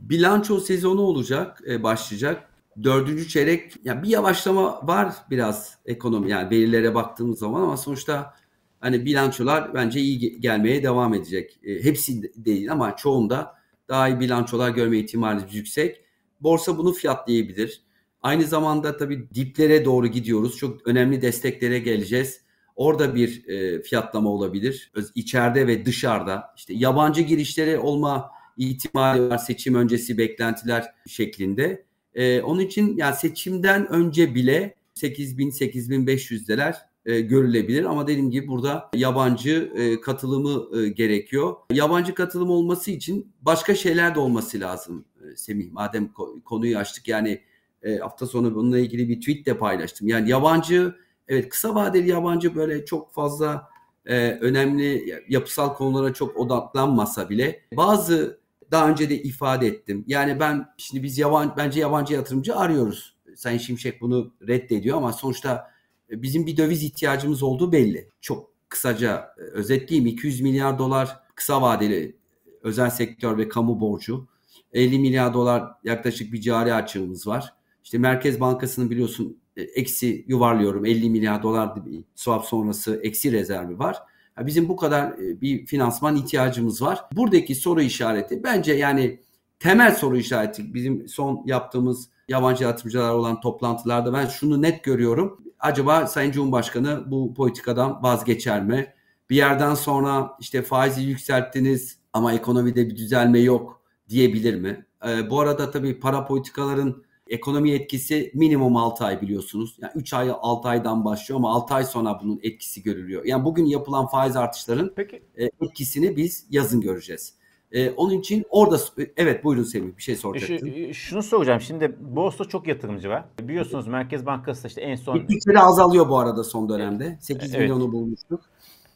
Bilanço 0.00 0.60
sezonu 0.60 1.00
olacak, 1.00 1.62
başlayacak. 1.82 2.50
Dördüncü 2.82 3.28
çeyrek 3.28 3.72
yani 3.84 4.02
bir 4.02 4.08
yavaşlama 4.08 4.86
var 4.86 5.14
biraz 5.30 5.78
ekonomi 5.86 6.30
yani 6.30 6.50
verilere 6.50 6.94
baktığımız 6.94 7.38
zaman 7.38 7.62
ama 7.62 7.76
sonuçta 7.76 8.34
hani 8.80 9.04
bilançolar 9.04 9.74
bence 9.74 10.00
iyi 10.00 10.40
gelmeye 10.40 10.82
devam 10.82 11.14
edecek. 11.14 11.60
E, 11.62 11.84
hepsi 11.84 12.32
değil 12.44 12.72
ama 12.72 12.96
çoğunda 12.96 13.54
daha 13.88 14.08
iyi 14.08 14.20
bilançolar 14.20 14.70
görme 14.70 14.98
ihtimalimiz 14.98 15.54
yüksek. 15.54 16.00
Borsa 16.40 16.78
bunu 16.78 16.92
fiyatlayabilir. 16.92 17.82
Aynı 18.22 18.44
zamanda 18.44 18.96
tabii 18.96 19.28
diplere 19.34 19.84
doğru 19.84 20.06
gidiyoruz. 20.06 20.56
Çok 20.56 20.86
önemli 20.86 21.22
desteklere 21.22 21.78
geleceğiz. 21.78 22.40
Orada 22.76 23.14
bir 23.14 23.48
e, 23.48 23.82
fiyatlama 23.82 24.30
olabilir. 24.30 24.92
İçeride 25.14 25.66
ve 25.66 25.86
dışarıda. 25.86 26.54
işte 26.56 26.74
yabancı 26.74 27.22
girişleri 27.22 27.78
olma 27.78 28.30
ihtimali 28.60 29.30
var 29.30 29.38
seçim 29.38 29.74
öncesi 29.74 30.18
beklentiler 30.18 30.94
şeklinde. 31.06 31.84
E, 32.14 32.40
onun 32.42 32.60
için 32.60 32.96
yani 32.96 33.16
seçimden 33.16 33.92
önce 33.92 34.34
bile 34.34 34.74
8000-8500'deler 34.96 36.74
e, 37.06 37.20
görülebilir 37.20 37.84
ama 37.84 38.06
dediğim 38.06 38.30
gibi 38.30 38.48
burada 38.48 38.90
yabancı 38.94 39.72
e, 39.74 40.00
katılımı 40.00 40.78
e, 40.78 40.88
gerekiyor. 40.88 41.56
Yabancı 41.72 42.14
katılım 42.14 42.50
olması 42.50 42.90
için 42.90 43.32
başka 43.42 43.74
şeyler 43.74 44.14
de 44.14 44.20
olması 44.20 44.60
lazım 44.60 45.04
e, 45.24 45.36
Semih. 45.36 45.70
Madem 45.70 46.04
ko- 46.06 46.42
konuyu 46.42 46.78
açtık 46.78 47.08
yani 47.08 47.40
e, 47.82 47.96
hafta 47.96 48.26
sonu 48.26 48.54
bununla 48.54 48.78
ilgili 48.78 49.08
bir 49.08 49.20
tweet 49.20 49.46
de 49.46 49.58
paylaştım. 49.58 50.08
Yani 50.08 50.30
yabancı 50.30 50.94
evet 51.28 51.48
kısa 51.48 51.74
vadeli 51.74 52.08
yabancı 52.08 52.54
böyle 52.54 52.84
çok 52.84 53.12
fazla 53.12 53.68
e, 54.06 54.30
önemli 54.30 55.20
yapısal 55.28 55.74
konulara 55.74 56.14
çok 56.14 56.36
odaklanmasa 56.36 57.30
bile 57.30 57.60
bazı 57.76 58.39
daha 58.70 58.90
önce 58.90 59.10
de 59.10 59.22
ifade 59.22 59.66
ettim. 59.66 60.04
Yani 60.06 60.40
ben 60.40 60.66
şimdi 60.76 61.02
biz 61.02 61.18
yabancı 61.18 61.52
bence 61.56 61.80
yabancı 61.80 62.14
yatırımcı 62.14 62.56
arıyoruz. 62.56 63.16
Sayın 63.36 63.58
Şimşek 63.58 64.00
bunu 64.00 64.34
reddediyor 64.48 64.96
ama 64.96 65.12
sonuçta 65.12 65.70
e, 66.10 66.22
bizim 66.22 66.46
bir 66.46 66.56
döviz 66.56 66.82
ihtiyacımız 66.82 67.42
olduğu 67.42 67.72
belli. 67.72 68.08
Çok 68.20 68.50
kısaca 68.68 69.34
e, 69.38 69.40
özetleyeyim 69.40 70.06
200 70.06 70.40
milyar 70.40 70.78
dolar 70.78 71.20
kısa 71.34 71.62
vadeli 71.62 72.16
özel 72.62 72.90
sektör 72.90 73.38
ve 73.38 73.48
kamu 73.48 73.80
borcu. 73.80 74.28
50 74.72 74.98
milyar 74.98 75.34
dolar 75.34 75.64
yaklaşık 75.84 76.32
bir 76.32 76.40
cari 76.40 76.74
açığımız 76.74 77.26
var. 77.26 77.54
İşte 77.84 77.98
Merkez 77.98 78.40
Bankası'nın 78.40 78.90
biliyorsun 78.90 79.40
e, 79.56 79.62
eksi 79.62 80.24
yuvarlıyorum 80.28 80.86
50 80.86 81.10
milyar 81.10 81.42
dolar 81.42 81.86
bir 81.86 82.04
swap 82.14 82.44
sonrası 82.44 83.00
eksi 83.02 83.32
rezervi 83.32 83.78
var. 83.78 83.96
Bizim 84.38 84.68
bu 84.68 84.76
kadar 84.76 85.18
bir 85.18 85.66
finansman 85.66 86.16
ihtiyacımız 86.16 86.82
var. 86.82 87.04
Buradaki 87.12 87.54
soru 87.54 87.82
işareti 87.82 88.44
bence 88.44 88.72
yani 88.72 89.20
temel 89.58 89.94
soru 89.94 90.16
işareti 90.16 90.74
bizim 90.74 91.08
son 91.08 91.42
yaptığımız 91.46 92.08
yabancı 92.28 92.64
yatırımcılar 92.64 93.10
olan 93.10 93.40
toplantılarda 93.40 94.12
ben 94.12 94.26
şunu 94.26 94.62
net 94.62 94.84
görüyorum. 94.84 95.44
Acaba 95.60 96.06
Sayın 96.06 96.32
Cumhurbaşkanı 96.32 97.10
bu 97.10 97.34
politikadan 97.34 98.02
vazgeçer 98.02 98.64
mi? 98.64 98.94
Bir 99.30 99.36
yerden 99.36 99.74
sonra 99.74 100.36
işte 100.40 100.62
faizi 100.62 101.02
yükselttiniz 101.02 101.98
ama 102.12 102.32
ekonomide 102.32 102.88
bir 102.88 102.96
düzelme 102.96 103.38
yok 103.38 103.82
diyebilir 104.08 104.54
mi? 104.54 104.86
Ee, 105.08 105.30
bu 105.30 105.40
arada 105.40 105.70
tabii 105.70 106.00
para 106.00 106.26
politikaların 106.26 107.04
ekonomi 107.30 107.70
etkisi 107.70 108.30
minimum 108.34 108.76
6 108.76 109.04
ay 109.04 109.20
biliyorsunuz. 109.20 109.76
Yani 109.80 109.92
3 109.94 110.14
ay 110.14 110.30
6 110.40 110.68
aydan 110.68 111.04
başlıyor 111.04 111.38
ama 111.38 111.54
6 111.54 111.74
ay 111.74 111.84
sonra 111.84 112.20
bunun 112.22 112.40
etkisi 112.42 112.82
görülüyor. 112.82 113.24
Yani 113.24 113.44
bugün 113.44 113.64
yapılan 113.64 114.06
faiz 114.06 114.36
artışların 114.36 114.92
Peki. 114.96 115.22
E, 115.36 115.44
etkisini 115.44 116.16
biz 116.16 116.46
yazın 116.50 116.80
göreceğiz. 116.80 117.40
Ee, 117.72 117.90
onun 117.90 118.18
için 118.18 118.44
orada 118.50 118.78
evet 119.16 119.44
buyurun 119.44 119.62
Semih 119.62 119.96
bir 119.96 120.02
şey 120.02 120.16
soracaktın. 120.16 120.70
Şu, 120.70 120.76
e, 120.76 120.92
şunu 120.92 121.22
soracağım. 121.22 121.60
Şimdi 121.60 121.96
borsa 122.00 122.44
çok 122.44 122.66
yatırımcı 122.66 123.08
var. 123.08 123.24
Biliyorsunuz 123.42 123.86
Merkez 123.86 124.26
Bankası 124.26 124.68
işte 124.68 124.80
en 124.80 124.94
son... 124.94 125.18
Gittikçe 125.18 125.58
azalıyor 125.58 126.08
bu 126.08 126.18
arada 126.18 126.44
son 126.44 126.68
dönemde. 126.68 127.18
8 127.20 127.50
evet. 127.50 127.60
milyonu 127.60 127.92
bulmuştuk. 127.92 128.40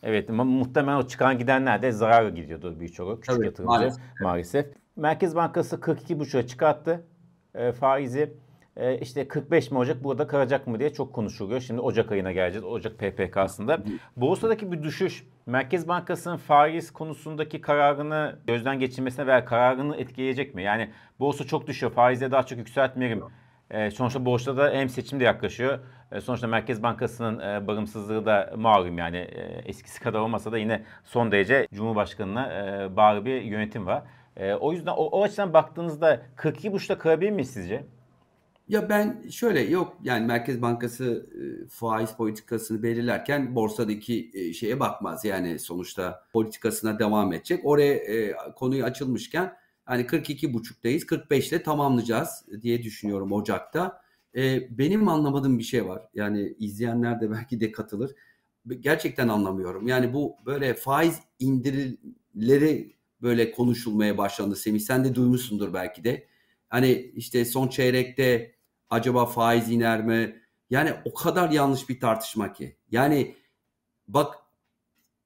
Evet 0.03 0.29
muhtemelen 0.29 0.99
o 0.99 1.07
çıkan 1.07 1.39
gidenler 1.39 1.83
de 1.83 1.93
zarar 1.93 2.29
gidiyordu 2.29 2.81
birçoğu 2.81 3.21
küçük 3.21 3.37
evet, 3.37 3.47
yatırımcı 3.47 3.71
maalesef. 3.71 4.03
maalesef. 4.21 4.67
Merkez 4.97 5.37
Bankası 5.37 5.77
42,5'a 5.77 6.47
çıkarttı 6.47 7.05
e, 7.55 7.73
faizi. 7.73 8.35
E, 8.77 8.99
işte 8.99 9.29
45 9.29 9.71
mi 9.71 9.79
olacak 9.79 10.05
burada 10.05 10.27
kalacak 10.27 10.67
mı 10.67 10.79
diye 10.79 10.93
çok 10.93 11.13
konuşuluyor. 11.13 11.61
Şimdi 11.61 11.81
Ocak 11.81 12.13
ayına 12.13 12.33
geleceğiz. 12.33 12.65
Ocak 12.65 12.99
PPK'sında. 12.99 13.83
Borsadaki 14.17 14.73
bir 14.73 14.83
düşüş 14.83 15.27
Merkez 15.47 15.89
Bankası'nın 15.89 16.37
faiz 16.37 16.93
konusundaki 16.93 17.61
kararını 17.61 18.39
gözden 18.47 18.79
geçirmesine 18.79 19.27
veya 19.27 19.45
kararını 19.45 19.97
etkileyecek 19.97 20.55
mi? 20.55 20.63
Yani 20.63 20.91
borsa 21.21 21.45
çok 21.45 21.67
düşüyor. 21.67 21.93
Faizleri 21.93 22.33
daha 22.33 22.43
çok 22.43 22.59
yükseltmeyelim. 22.59 23.23
E, 23.71 23.91
sonuçta 23.91 24.25
borçta 24.25 24.57
da 24.57 24.71
hem 24.71 24.89
seçim 24.89 25.21
de 25.21 25.25
yaklaşıyor. 25.25 25.79
E, 26.13 26.21
sonuçta 26.21 26.47
Merkez 26.47 26.83
Bankası'nın 26.83 27.39
e, 27.41 27.67
bağımsızlığı 27.67 28.27
da 28.27 28.55
malum 28.57 28.99
yani 28.99 29.17
e, 29.17 29.63
eskisi 29.65 30.01
kadar 30.01 30.21
olmasa 30.21 30.53
da 30.53 30.59
yine 30.59 30.83
son 31.05 31.33
derece 31.33 31.67
Cumhurbaşkanı'na 31.75 32.53
e, 32.53 32.97
bağlı 32.97 33.25
bir 33.25 33.43
yönetim 33.43 33.87
var. 33.87 34.03
E, 34.37 34.55
o 34.55 34.73
yüzden 34.73 34.93
o, 34.93 35.05
o 35.05 35.23
açıdan 35.23 35.53
baktığınızda 35.53 36.23
42,5'ta 36.37 36.99
kalabilir 36.99 37.31
mi 37.31 37.45
sizce? 37.45 37.85
Ya 38.69 38.89
ben 38.89 39.29
şöyle 39.31 39.61
yok 39.61 39.97
yani 40.03 40.27
Merkez 40.27 40.63
Bankası 40.63 41.27
e, 41.35 41.69
faiz 41.69 42.13
politikasını 42.13 42.83
belirlerken 42.83 43.55
borsadaki 43.55 44.31
e, 44.35 44.53
şeye 44.53 44.81
bakmaz. 44.81 45.25
Yani 45.25 45.59
sonuçta 45.59 46.25
politikasına 46.33 46.99
devam 46.99 47.33
edecek. 47.33 47.61
Oraya 47.65 47.95
e, 47.95 48.37
konuyu 48.57 48.85
açılmışken 48.85 49.57
hani 49.85 50.03
42.5'tayız 50.03 51.07
45'te 51.07 51.63
tamamlayacağız 51.63 52.47
diye 52.63 52.83
düşünüyorum 52.83 53.33
Ocak'ta. 53.33 54.03
E, 54.37 54.69
benim 54.79 55.09
anlamadığım 55.09 55.59
bir 55.59 55.65
şey 55.65 55.89
var. 55.89 56.03
Yani 56.15 56.55
izleyenler 56.59 57.21
de 57.21 57.31
belki 57.31 57.61
de 57.61 57.73
katılır. 57.73 58.15
Gerçekten 58.81 59.29
anlamıyorum. 59.29 59.87
Yani 59.87 60.13
bu 60.13 60.37
böyle 60.47 60.75
faiz 60.75 61.21
indirimleri 61.39 62.95
böyle 63.25 63.51
konuşulmaya 63.51 64.19
başlandı 64.19 64.57
Semih. 64.57 64.81
Sen 64.81 65.05
de 65.05 65.15
duymuşsundur 65.15 65.75
belki 65.75 66.05
de. 66.05 66.27
Hani 66.69 66.93
işte 67.15 67.45
son 67.45 67.69
çeyrekte 67.69 68.55
Acaba 68.91 69.27
faiz 69.27 69.71
iner 69.71 70.05
mi? 70.05 70.43
Yani 70.71 70.93
o 71.05 71.15
kadar 71.15 71.51
yanlış 71.51 71.89
bir 71.89 72.01
tartışma 72.01 72.53
ki. 72.53 72.77
Yani 72.91 73.35
bak 74.09 74.35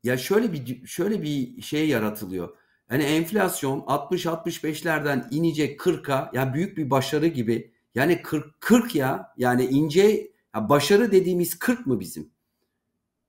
ya 0.05 0.17
şöyle 0.17 0.53
bir 0.53 0.87
şöyle 0.87 1.23
bir 1.23 1.63
şey 1.63 1.89
yaratılıyor. 1.89 2.57
Hani 2.89 3.03
enflasyon 3.03 3.81
60-65'lerden 3.81 5.29
inecek 5.31 5.81
40'a 5.81 6.31
ya 6.35 6.55
büyük 6.55 6.79
bir 6.79 6.91
başarı 6.91 7.27
gibi. 7.27 7.75
Yani 7.95 8.23
40 8.23 8.61
40 8.61 8.95
ya 8.95 9.33
yani 9.37 9.65
ince 9.65 10.31
ya 10.55 10.69
başarı 10.69 11.13
dediğimiz 11.13 11.59
40 11.59 11.87
mı 11.87 12.01
bizim? 12.01 12.31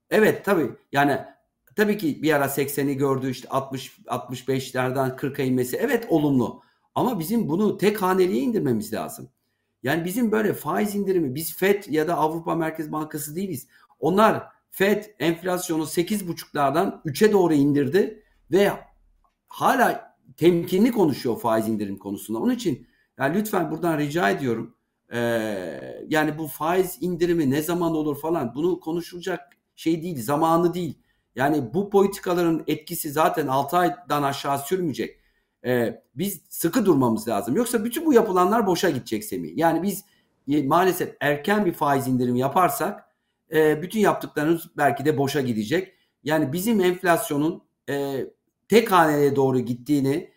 Evet 0.09 0.45
tabii 0.45 0.69
yani 0.91 1.19
tabii 1.79 1.97
ki 1.97 2.23
bir 2.23 2.33
ara 2.33 2.45
80'i 2.45 2.97
gördü 2.97 3.29
işte 3.29 3.49
60 3.49 3.99
65'lerden 4.05 5.15
40'a 5.15 5.45
inmesi 5.45 5.77
evet 5.77 6.05
olumlu. 6.09 6.61
Ama 6.95 7.19
bizim 7.19 7.49
bunu 7.49 7.77
tek 7.77 8.01
haneliğe 8.01 8.41
indirmemiz 8.41 8.93
lazım. 8.93 9.29
Yani 9.83 10.05
bizim 10.05 10.31
böyle 10.31 10.53
faiz 10.53 10.95
indirimi 10.95 11.35
biz 11.35 11.55
FED 11.55 11.83
ya 11.87 12.07
da 12.07 12.15
Avrupa 12.15 12.55
Merkez 12.55 12.91
Bankası 12.91 13.35
değiliz. 13.35 13.67
Onlar 13.99 14.43
FED 14.71 15.03
enflasyonu 15.19 15.83
8,5'lardan 15.83 17.01
3'e 17.05 17.31
doğru 17.31 17.53
indirdi 17.53 18.23
ve 18.51 18.71
hala 19.47 20.15
temkinli 20.37 20.91
konuşuyor 20.91 21.39
faiz 21.39 21.67
indirim 21.67 21.97
konusunda. 21.97 22.39
Onun 22.39 22.53
için 22.53 22.87
yani 23.19 23.37
lütfen 23.37 23.71
buradan 23.71 23.97
rica 23.97 24.29
ediyorum. 24.29 24.75
Ee, 25.13 25.19
yani 26.07 26.37
bu 26.37 26.47
faiz 26.47 26.97
indirimi 27.01 27.49
ne 27.49 27.61
zaman 27.61 27.95
olur 27.95 28.19
falan 28.21 28.55
bunu 28.55 28.79
konuşulacak 28.79 29.39
şey 29.75 30.03
değil, 30.03 30.23
zamanı 30.23 30.73
değil. 30.73 30.97
Yani 31.39 31.73
bu 31.73 31.89
politikaların 31.89 32.63
etkisi 32.67 33.11
zaten 33.11 33.47
6 33.47 33.77
aydan 33.77 34.23
aşağı 34.23 34.59
sürmeyecek. 34.59 35.19
Ee, 35.65 36.03
biz 36.15 36.41
sıkı 36.49 36.85
durmamız 36.85 37.27
lazım. 37.27 37.55
Yoksa 37.55 37.83
bütün 37.83 38.05
bu 38.05 38.13
yapılanlar 38.13 38.67
boşa 38.67 38.89
gidecek 38.89 39.23
Semih. 39.23 39.57
Yani 39.57 39.83
biz 39.83 40.05
e, 40.47 40.63
maalesef 40.63 41.15
erken 41.19 41.65
bir 41.65 41.73
faiz 41.73 42.07
indirimi 42.07 42.39
yaparsak 42.39 43.05
e, 43.51 43.81
bütün 43.81 43.99
yaptıklarımız 43.99 44.69
belki 44.77 45.05
de 45.05 45.17
boşa 45.17 45.41
gidecek. 45.41 45.93
Yani 46.23 46.53
bizim 46.53 46.81
enflasyonun 46.81 47.63
e, 47.89 48.25
tek 48.69 48.91
haneye 48.91 49.35
doğru 49.35 49.59
gittiğini 49.59 50.31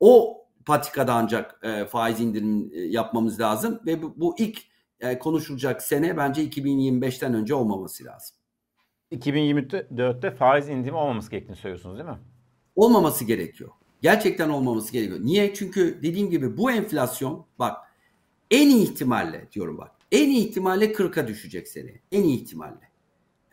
o 0.00 0.44
patikada 0.66 1.14
ancak 1.14 1.60
e, 1.62 1.84
faiz 1.86 2.20
indirim 2.20 2.70
e, 2.74 2.80
yapmamız 2.80 3.40
lazım 3.40 3.80
ve 3.86 4.02
bu, 4.02 4.14
bu 4.16 4.34
ilk 4.38 4.58
e, 5.00 5.18
konuşulacak 5.18 5.82
sene 5.82 6.16
bence 6.16 6.44
2025'ten 6.44 7.34
önce 7.34 7.54
olmaması 7.54 8.04
lazım. 8.04 8.36
2024'te 9.12 10.30
faiz 10.30 10.68
indirimi 10.68 10.96
olmaması 10.96 11.30
gerektiğini 11.30 11.56
söylüyorsunuz 11.56 11.98
değil 11.98 12.08
mi? 12.08 12.18
Olmaması 12.76 13.24
gerekiyor. 13.24 13.70
Gerçekten 14.02 14.48
olmaması 14.48 14.92
gerekiyor. 14.92 15.20
Niye? 15.22 15.54
Çünkü 15.54 15.98
dediğim 16.02 16.30
gibi 16.30 16.56
bu 16.56 16.70
enflasyon 16.70 17.46
bak 17.58 17.76
en 18.50 18.68
iyi 18.68 18.82
ihtimalle 18.82 19.48
diyorum 19.52 19.78
bak 19.78 19.96
en 20.12 20.30
iyi 20.30 20.48
ihtimalle 20.48 20.92
40'a 20.92 21.28
düşecek 21.28 21.68
sene. 21.68 22.00
En 22.12 22.22
iyi 22.22 22.42
ihtimalle. 22.42 22.90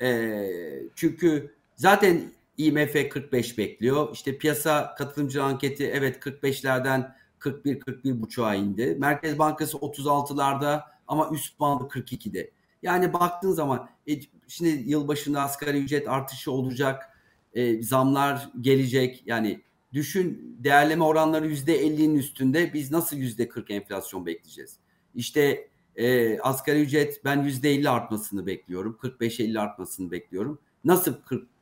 Ee, 0.01 0.83
çünkü 0.95 1.55
zaten 1.75 2.21
IMF 2.57 3.09
45 3.09 3.57
bekliyor. 3.57 4.09
İşte 4.13 4.37
piyasa 4.37 4.95
katılımcı 4.95 5.43
anketi 5.43 5.87
evet 5.87 6.17
45'lerden 6.17 7.15
41 7.39 7.79
41 7.79 8.21
buçuğa 8.21 8.55
indi. 8.55 8.95
Merkez 8.99 9.39
Bankası 9.39 9.77
36'larda 9.77 10.81
ama 11.07 11.29
üst 11.33 11.59
bandı 11.59 11.83
42'de. 11.83 12.51
Yani 12.81 13.13
baktığın 13.13 13.51
zaman 13.51 13.89
e, 14.07 14.19
şimdi 14.53 14.69
yılbaşında 14.91 15.41
asgari 15.41 15.77
ücret 15.77 16.09
artışı 16.09 16.51
olacak. 16.51 17.09
E, 17.53 17.83
zamlar 17.83 18.49
gelecek. 18.61 19.23
Yani 19.25 19.61
düşün 19.93 20.57
değerleme 20.63 21.03
oranları 21.03 21.47
%50'nin 21.47 22.15
üstünde 22.15 22.73
biz 22.73 22.91
nasıl 22.91 23.17
%40 23.17 23.73
enflasyon 23.73 24.25
bekleyeceğiz? 24.25 24.77
İşte 25.15 25.67
e, 25.95 26.39
asgari 26.39 26.81
ücret 26.81 27.21
ben 27.25 27.43
%50 27.43 27.89
artmasını 27.89 28.45
bekliyorum. 28.45 28.97
45-50 29.01 29.59
artmasını 29.59 30.11
bekliyorum. 30.11 30.59
Nasıl 30.83 31.13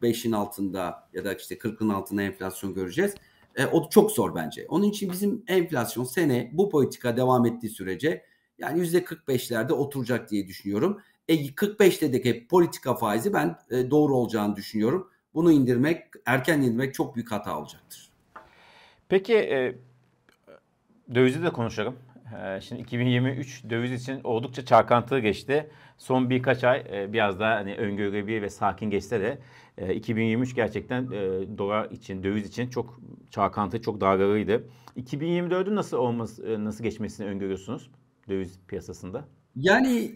45'in 0.02 0.32
altında 0.32 1.10
ya 1.14 1.26
da 1.26 1.34
işte 1.34 1.56
40'ın 1.56 1.90
altında 1.90 2.22
enflasyon 2.22 2.74
göreceğiz? 2.74 3.16
E, 3.56 3.66
o 3.66 3.90
çok 3.90 4.12
zor 4.12 4.36
bence. 4.36 4.66
Onun 4.70 4.86
için 4.86 5.12
bizim 5.12 5.44
enflasyon 5.48 6.04
sene 6.04 6.50
bu 6.54 6.70
politika 6.70 7.18
devam 7.18 7.46
ettiği 7.46 7.70
sürece 7.70 8.26
yani 8.58 8.82
%45'lerde 8.82 9.72
oturacak 9.72 10.32
diye 10.32 10.48
düşünüyorum. 10.48 11.02
E, 11.28 11.36
45'teki 11.36 12.48
politika 12.48 12.96
faizi 12.96 13.34
ben 13.34 13.58
e, 13.72 13.92
doğru 13.92 14.16
olacağını 14.16 14.56
düşünüyorum. 14.56 15.10
Bunu 15.34 15.52
indirmek, 15.52 16.04
erken 16.26 16.62
indirmek 16.62 16.94
çok 16.94 17.16
büyük 17.16 17.32
hata 17.32 17.60
olacaktır. 17.60 18.10
Peki 19.10 19.36
e, 19.36 19.76
dövizi 21.16 21.44
de 21.44 21.50
konuşalım. 21.50 21.96
E, 22.44 22.62
şimdi 22.62 22.82
2023 22.82 23.64
döviz 23.70 23.92
için 23.92 24.22
oldukça 24.24 24.66
çalkantılı 24.66 25.20
geçti. 25.20 25.70
Son 25.98 26.30
birkaç 26.30 26.64
ay 26.64 26.86
e, 26.92 27.14
biraz 27.14 27.40
daha 27.40 27.56
hani 27.56 27.76
öngörülebilir 27.76 28.42
ve 28.42 28.50
sakin 28.50 28.90
geçse 28.90 29.22
de 29.22 29.38
e, 29.78 29.96
2023 29.96 30.56
gerçekten 30.56 31.04
e, 31.04 31.10
dolar 31.58 31.92
için, 31.92 32.24
döviz 32.24 32.48
için 32.48 32.70
çok 32.70 33.00
çalkantı, 33.30 33.82
çok 33.82 34.02
dalgalıydı. 34.02 34.64
2024'ün 34.98 35.76
nasıl 35.76 35.98
olması, 35.98 36.48
e, 36.48 36.64
nasıl 36.64 36.84
geçmesini 36.84 37.28
öngörüyorsunuz 37.28 37.92
döviz 38.30 38.60
piyasasında? 38.68 39.26
Yani 39.56 40.16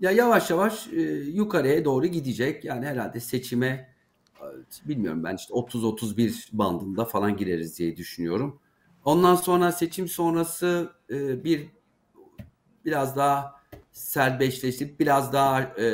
ya 0.00 0.10
yavaş 0.10 0.50
yavaş 0.50 0.88
e, 0.92 1.00
yukarıya 1.12 1.84
doğru 1.84 2.06
gidecek. 2.06 2.64
Yani 2.64 2.86
herhalde 2.86 3.20
seçime 3.20 3.92
bilmiyorum 4.84 5.24
ben 5.24 5.36
işte 5.36 5.54
30-31 5.54 6.48
bandında 6.52 7.04
falan 7.04 7.36
gireriz 7.36 7.78
diye 7.78 7.96
düşünüyorum. 7.96 8.60
Ondan 9.04 9.34
sonra 9.34 9.72
seçim 9.72 10.08
sonrası 10.08 10.92
e, 11.10 11.44
bir 11.44 11.68
biraz 12.84 13.16
daha 13.16 13.62
serbestleşip 13.92 15.00
biraz 15.00 15.32
daha 15.32 15.62
e, 15.62 15.84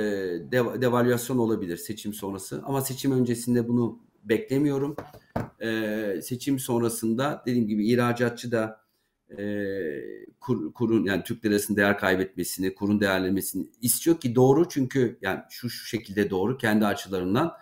dev, 0.52 0.80
devalüasyon 0.80 1.38
olabilir 1.38 1.76
seçim 1.76 2.12
sonrası. 2.14 2.62
Ama 2.64 2.80
seçim 2.80 3.12
öncesinde 3.12 3.68
bunu 3.68 3.98
beklemiyorum. 4.24 4.96
E, 5.60 6.20
seçim 6.22 6.58
sonrasında 6.58 7.42
dediğim 7.46 7.68
gibi 7.68 7.88
ihracatçı 7.88 8.52
da 8.52 8.80
e, 9.38 9.42
kur, 10.48 10.72
kurun 10.72 11.04
yani 11.04 11.22
Türk 11.22 11.44
lirasının 11.44 11.76
değer 11.76 11.98
kaybetmesini, 11.98 12.74
kurun 12.74 13.00
değerlemesini 13.00 13.66
istiyor 13.82 14.20
ki 14.20 14.34
doğru 14.34 14.68
çünkü 14.68 15.18
yani 15.22 15.40
şu 15.50 15.70
şu 15.70 15.86
şekilde 15.86 16.30
doğru 16.30 16.58
kendi 16.58 16.86
açılarından 16.86 17.52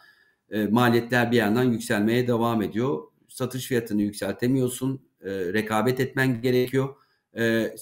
e, 0.50 0.66
maliyetler 0.66 1.33
bir 1.33 1.37
yandan 1.37 1.64
yükselmeye 1.64 2.28
devam 2.28 2.62
ediyor. 2.62 3.02
Satış 3.28 3.66
fiyatını 3.66 4.02
yükseltemiyorsun. 4.02 5.00
E, 5.21 5.31
rekabet 5.31 6.00
etmen 6.00 6.43
gerekiyor. 6.43 6.95
E, 7.37 7.75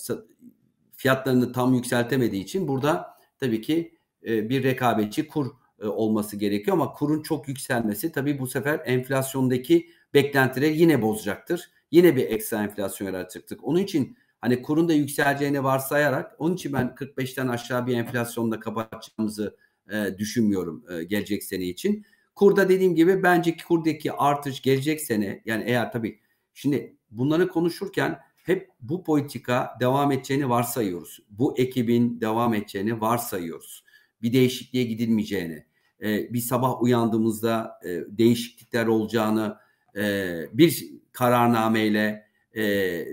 fiyatlarını 0.96 1.52
tam 1.52 1.75
yükseltemediği 1.75 2.42
için 2.42 2.68
burada 2.68 3.06
tabii 3.38 3.61
ki 3.61 3.99
e, 4.26 4.49
bir 4.49 4.62
rekabetçi 4.62 5.28
kur 5.28 5.46
e, 5.82 5.87
olması 5.87 6.37
gerekiyor 6.37 6.76
ama 6.76 6.92
kurun 6.92 7.23
çok 7.23 7.49
yükselmesi 7.49 8.12
tabii 8.12 8.38
bu 8.38 8.46
sefer 8.46 8.80
enflasyondaki 8.84 9.88
beklentileri 10.14 10.78
yine 10.78 11.02
bozacaktır. 11.02 11.70
Yine 11.90 12.16
bir 12.16 12.30
ekstra 12.30 12.62
enflasyon 12.62 13.06
yaratacaktır. 13.06 13.58
Onun 13.62 13.78
için 13.78 14.16
hani 14.44 14.62
kurun 14.62 14.88
da 14.88 14.92
yükseleceğini 14.92 15.64
varsayarak 15.64 16.36
onun 16.38 16.54
için 16.54 16.72
ben 16.72 16.86
45'ten 16.86 17.48
aşağı 17.48 17.86
bir 17.86 17.96
enflasyonda 17.96 18.60
kapatacağımızı 18.60 19.56
e, 19.92 20.18
düşünmüyorum 20.18 20.84
e, 20.90 21.04
gelecek 21.04 21.44
sene 21.44 21.64
için. 21.64 22.06
Kurda 22.34 22.68
dediğim 22.68 22.94
gibi 22.94 23.22
bence 23.22 23.56
kurdaki 23.68 24.12
artış 24.12 24.62
gelecek 24.62 25.00
sene 25.00 25.42
yani 25.44 25.64
eğer 25.66 25.92
tabii 25.92 26.20
şimdi 26.54 26.96
bunları 27.10 27.48
konuşurken 27.48 28.20
hep 28.36 28.70
bu 28.80 29.04
politika 29.04 29.70
devam 29.80 30.12
edeceğini 30.12 30.48
varsayıyoruz. 30.48 31.20
Bu 31.30 31.58
ekibin 31.58 32.20
devam 32.20 32.54
edeceğini 32.54 33.00
varsayıyoruz. 33.00 33.84
Bir 34.22 34.32
değişikliğe 34.32 34.84
gidilmeyeceğini, 34.84 35.66
e, 36.02 36.32
bir 36.32 36.40
sabah 36.40 36.82
uyandığımızda 36.82 37.80
e, 37.84 37.88
değişiklikler 38.08 38.86
olacağını, 38.86 39.56
e, 39.96 40.34
bir 40.52 40.90
kararnameyle 41.12 42.23
e, 42.54 42.62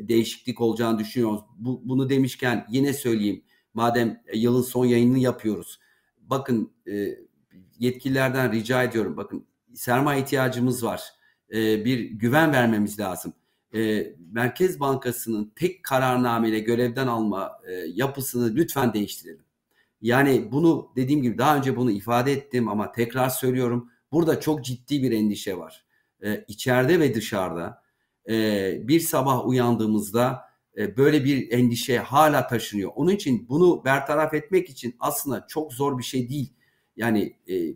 değişiklik 0.07 0.61
olacağını 0.61 0.99
düşünüyoruz. 0.99 1.41
Bu, 1.57 1.81
bunu 1.85 2.09
demişken 2.09 2.65
yine 2.69 2.93
söyleyeyim. 2.93 3.43
Madem 3.73 4.21
yılın 4.33 4.61
son 4.61 4.85
yayınını 4.85 5.19
yapıyoruz. 5.19 5.79
Bakın 6.21 6.73
e, 6.87 7.17
yetkililerden 7.79 8.51
rica 8.51 8.83
ediyorum. 8.83 9.17
Bakın 9.17 9.45
sermaye 9.73 10.21
ihtiyacımız 10.21 10.83
var. 10.83 11.03
E, 11.53 11.85
bir 11.85 11.99
güven 11.99 12.51
vermemiz 12.51 12.99
lazım. 12.99 13.33
E, 13.75 14.13
Merkez 14.31 14.79
Bankası'nın 14.79 15.53
tek 15.55 15.83
kararnameyle 15.83 16.59
görevden 16.59 17.07
alma 17.07 17.51
e, 17.67 17.73
yapısını 17.73 18.55
lütfen 18.55 18.93
değiştirelim. 18.93 19.45
Yani 20.01 20.51
bunu 20.51 20.91
dediğim 20.95 21.21
gibi 21.21 21.37
daha 21.37 21.57
önce 21.57 21.75
bunu 21.75 21.91
ifade 21.91 22.31
ettim 22.31 22.67
ama 22.67 22.91
tekrar 22.91 23.29
söylüyorum. 23.29 23.89
Burada 24.11 24.39
çok 24.39 24.65
ciddi 24.65 25.03
bir 25.03 25.11
endişe 25.11 25.57
var. 25.57 25.85
E, 26.23 26.45
içeride 26.47 26.99
ve 26.99 27.13
dışarıda 27.13 27.80
e, 28.29 28.87
bir 28.87 28.99
sabah 28.99 29.47
uyandığımızda 29.47 30.41
e, 30.77 30.97
böyle 30.97 31.23
bir 31.23 31.51
endişe 31.51 31.97
hala 31.97 32.47
taşınıyor. 32.47 32.91
Onun 32.95 33.11
için 33.11 33.49
bunu 33.49 33.85
bertaraf 33.85 34.33
etmek 34.33 34.69
için 34.69 34.95
aslında 34.99 35.45
çok 35.47 35.73
zor 35.73 35.97
bir 35.97 36.03
şey 36.03 36.29
değil. 36.29 36.53
Yani 36.95 37.35
e, 37.49 37.75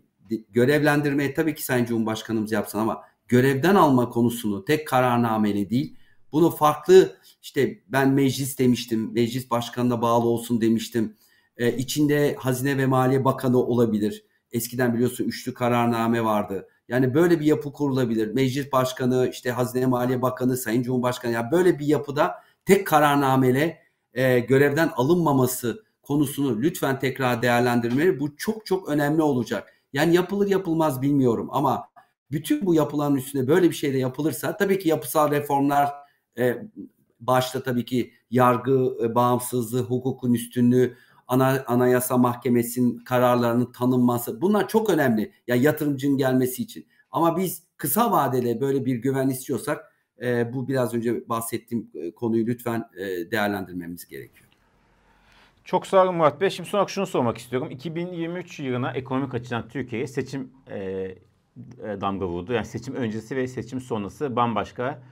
görevlendirmeyi 0.50 1.34
tabii 1.34 1.54
ki 1.54 1.64
Sayın 1.64 1.84
Cumhurbaşkanımız 1.84 2.52
yapsın 2.52 2.78
ama 2.78 3.02
görevden 3.28 3.74
alma 3.74 4.10
konusunu 4.10 4.64
tek 4.64 4.88
kararnameyle 4.88 5.70
değil 5.70 5.96
Bunu 6.32 6.50
farklı 6.50 7.16
işte 7.42 7.82
ben 7.88 8.10
meclis 8.10 8.58
demiştim. 8.58 9.12
Meclis 9.12 9.50
başkanına 9.50 10.02
bağlı 10.02 10.28
olsun 10.28 10.60
demiştim. 10.60 11.16
Ee, 11.56 11.76
içinde 11.76 12.34
Hazine 12.38 12.78
ve 12.78 12.86
Maliye 12.86 13.24
Bakanı 13.24 13.58
olabilir. 13.58 14.24
Eskiden 14.52 14.94
biliyorsun 14.94 15.24
üçlü 15.24 15.54
kararname 15.54 16.24
vardı. 16.24 16.68
Yani 16.88 17.14
böyle 17.14 17.40
bir 17.40 17.44
yapı 17.44 17.72
kurulabilir. 17.72 18.34
Meclis 18.34 18.72
Başkanı, 18.72 19.28
işte 19.32 19.50
Hazine 19.50 19.86
Maliye 19.86 20.22
Bakanı, 20.22 20.56
Sayın 20.56 20.82
Cumhurbaşkanı. 20.82 21.32
Yani 21.32 21.50
böyle 21.50 21.78
bir 21.78 21.86
yapıda 21.86 22.34
tek 22.64 22.86
kararnameyle 22.86 23.78
e, 24.14 24.38
görevden 24.38 24.90
alınmaması 24.96 25.84
konusunu 26.02 26.62
lütfen 26.62 26.98
tekrar 26.98 27.42
değerlendirmeli. 27.42 28.20
Bu 28.20 28.36
çok 28.36 28.66
çok 28.66 28.88
önemli 28.88 29.22
olacak. 29.22 29.72
Yani 29.92 30.14
yapılır 30.14 30.48
yapılmaz 30.48 31.02
bilmiyorum 31.02 31.48
ama 31.50 31.88
bütün 32.30 32.66
bu 32.66 32.74
yapılan 32.74 33.16
üstüne 33.16 33.48
böyle 33.48 33.70
bir 33.70 33.74
şey 33.74 33.94
de 33.94 33.98
yapılırsa 33.98 34.56
tabii 34.56 34.78
ki 34.78 34.88
yapısal 34.88 35.30
reformlar 35.30 35.90
e, 36.38 36.62
başta 37.20 37.62
tabii 37.62 37.84
ki 37.84 38.12
yargı 38.30 38.96
e, 39.02 39.14
bağımsızlığı, 39.14 39.82
hukukun 39.82 40.32
üstünlüğü, 40.34 40.96
ana, 41.28 41.64
anayasa 41.66 42.18
mahkemesinin 42.18 42.98
kararlarının 42.98 43.72
tanınması 43.72 44.40
bunlar 44.40 44.68
çok 44.68 44.90
önemli. 44.90 45.22
Ya 45.22 45.30
yani 45.46 45.62
yatırımcının 45.62 46.16
gelmesi 46.16 46.62
için. 46.62 46.86
Ama 47.10 47.36
biz 47.36 47.62
kısa 47.76 48.12
vadeli 48.12 48.60
böyle 48.60 48.84
bir 48.84 48.96
güven 48.96 49.28
istiyorsak 49.28 49.92
e, 50.22 50.52
bu 50.52 50.68
biraz 50.68 50.94
önce 50.94 51.28
bahsettiğim 51.28 51.90
e, 51.94 52.10
konuyu 52.10 52.46
lütfen 52.46 52.90
e, 52.96 53.30
değerlendirmemiz 53.30 54.08
gerekiyor. 54.08 54.46
Çok 55.64 55.86
sağ 55.86 56.04
olun 56.04 56.14
Murat 56.14 56.40
Bey. 56.40 56.50
Şimdi 56.50 56.68
son 56.68 56.78
olarak 56.78 56.90
şunu 56.90 57.06
sormak 57.06 57.38
istiyorum. 57.38 57.70
2023 57.70 58.60
yılına 58.60 58.92
ekonomik 58.92 59.34
açıdan 59.34 59.68
Türkiye'ye 59.68 60.06
seçim 60.06 60.50
e, 60.70 60.78
e, 60.78 61.16
damga 62.00 62.26
vurdu. 62.26 62.52
Yani 62.52 62.66
seçim 62.66 62.94
öncesi 62.94 63.36
ve 63.36 63.48
seçim 63.48 63.80
sonrası 63.80 64.36
bambaşka 64.36 65.02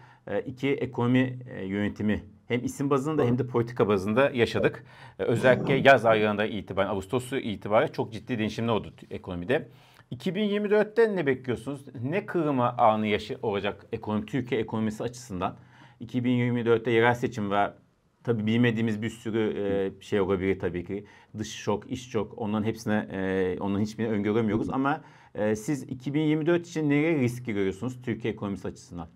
iki 0.47 0.69
ekonomi 0.69 1.39
e, 1.51 1.65
yönetimi 1.65 2.25
hem 2.49 2.65
isim 2.65 2.91
bazında 2.91 3.25
hem 3.25 3.39
de 3.39 3.47
politika 3.47 3.89
bazında 3.89 4.31
yaşadık. 4.31 4.85
E, 5.19 5.23
özellikle 5.23 5.75
yaz 5.75 6.07
aylarında 6.07 6.47
itibaren, 6.47 6.89
Ağustos'u 6.89 7.37
itibaren 7.37 7.87
çok 7.87 8.13
ciddi 8.13 8.39
değişimler 8.39 8.73
oldu 8.73 8.93
ekonomide. 9.11 9.69
2024'te 10.13 11.17
ne 11.17 11.27
bekliyorsunuz? 11.27 11.85
Ne 12.03 12.27
kırılma 12.27 12.71
anı 12.79 13.07
yaşı 13.07 13.39
olacak 13.43 13.87
ekonomi, 13.93 14.27
Türkiye 14.27 14.61
ekonomisi 14.61 15.03
açısından? 15.03 15.57
2024'te 16.01 16.91
yerel 16.91 17.15
seçim 17.15 17.51
var. 17.51 17.75
Tabii 18.25 18.47
bilmediğimiz 18.47 19.03
bir 19.03 19.11
sürü 19.11 19.59
e, 19.59 20.03
şey 20.03 20.21
olabilir 20.21 20.59
tabii 20.59 20.85
ki. 20.85 21.07
Dış 21.39 21.53
şok, 21.53 21.91
iş 21.91 22.11
şok 22.11 22.39
onların 22.39 22.65
hepsine, 22.65 23.09
e, 23.13 23.57
onların 23.61 23.83
hiçbirini 23.83 24.13
öngöremiyoruz. 24.13 24.71
Ama 24.71 25.05
e, 25.35 25.57
siz 25.57 25.83
2024 25.83 26.67
için 26.67 26.91
nereye 26.91 27.19
riski 27.19 27.53
görüyorsunuz 27.53 28.03
Türkiye 28.03 28.35
ekonomisi 28.35 28.69
açısından? 28.69 29.09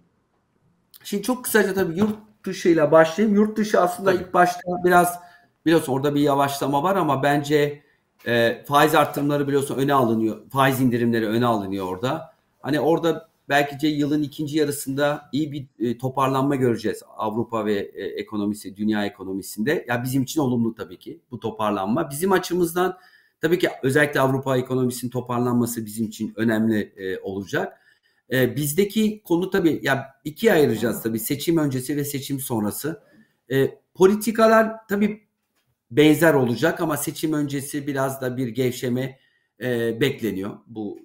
Şimdi 1.05 1.23
çok 1.23 1.45
kısaca 1.45 1.75
tabii 1.75 1.99
yurt 1.99 2.17
dışıyla 2.45 2.93
başlayayım. 2.93 3.37
Yurt 3.37 3.57
dışı 3.57 3.81
aslında 3.81 4.13
tabii. 4.13 4.23
ilk 4.23 4.35
başta 4.35 4.61
biraz 4.85 5.19
biraz 5.67 5.89
orada 5.89 6.15
bir 6.15 6.21
yavaşlama 6.21 6.83
var 6.83 6.97
ama 6.97 7.23
bence 7.23 7.83
e, 8.27 8.65
faiz 8.65 8.95
arttırımları 8.95 9.47
biliyorsun 9.47 9.75
öne 9.79 9.95
alınıyor. 9.95 10.51
Faiz 10.51 10.81
indirimleri 10.81 11.27
öne 11.27 11.47
alınıyor 11.47 11.87
orada. 11.87 12.35
Hani 12.61 12.81
orada 12.81 13.29
belki 13.49 13.81
de 13.81 13.89
yılın 13.89 14.23
ikinci 14.23 14.59
yarısında 14.59 15.29
iyi 15.33 15.53
bir 15.53 15.67
e, 15.79 15.99
toparlanma 15.99 16.57
göreceğiz 16.57 17.03
Avrupa 17.17 17.67
ve 17.67 17.75
e, 17.75 18.05
ekonomisi, 18.05 18.77
dünya 18.77 19.05
ekonomisinde. 19.05 19.85
Ya 19.89 20.05
bizim 20.05 20.23
için 20.23 20.41
olumlu 20.41 20.75
tabii 20.75 20.99
ki 20.99 21.21
bu 21.31 21.41
toparlanma. 21.41 22.11
Bizim 22.11 22.33
açımızdan 22.33 22.99
tabii 23.41 23.59
ki 23.59 23.69
özellikle 23.83 24.21
Avrupa 24.21 24.57
ekonomisinin 24.59 25.11
toparlanması 25.11 25.87
bizim 25.87 26.07
için 26.07 26.33
önemli 26.37 26.93
e, 26.97 27.19
olacak. 27.19 27.78
E, 28.33 28.57
bizdeki 28.57 29.23
konu 29.23 29.51
tabii 29.51 29.81
ya 29.83 30.07
ikiye 30.25 30.53
ayıracağız 30.53 31.03
tabii 31.03 31.19
seçim 31.19 31.57
öncesi 31.57 31.97
ve 31.97 32.05
seçim 32.05 32.41
sonrası. 32.41 33.03
E, 33.51 33.81
politikalar 33.95 34.87
tabii 34.89 35.29
benzer 35.91 36.35
olacak 36.35 36.81
ama 36.81 36.97
seçim 36.97 37.33
öncesi 37.33 37.87
biraz 37.87 38.21
da 38.21 38.37
bir 38.37 38.49
gevşeme 38.49 39.19
e, 39.61 40.01
bekleniyor. 40.01 40.59
Bu 40.67 40.99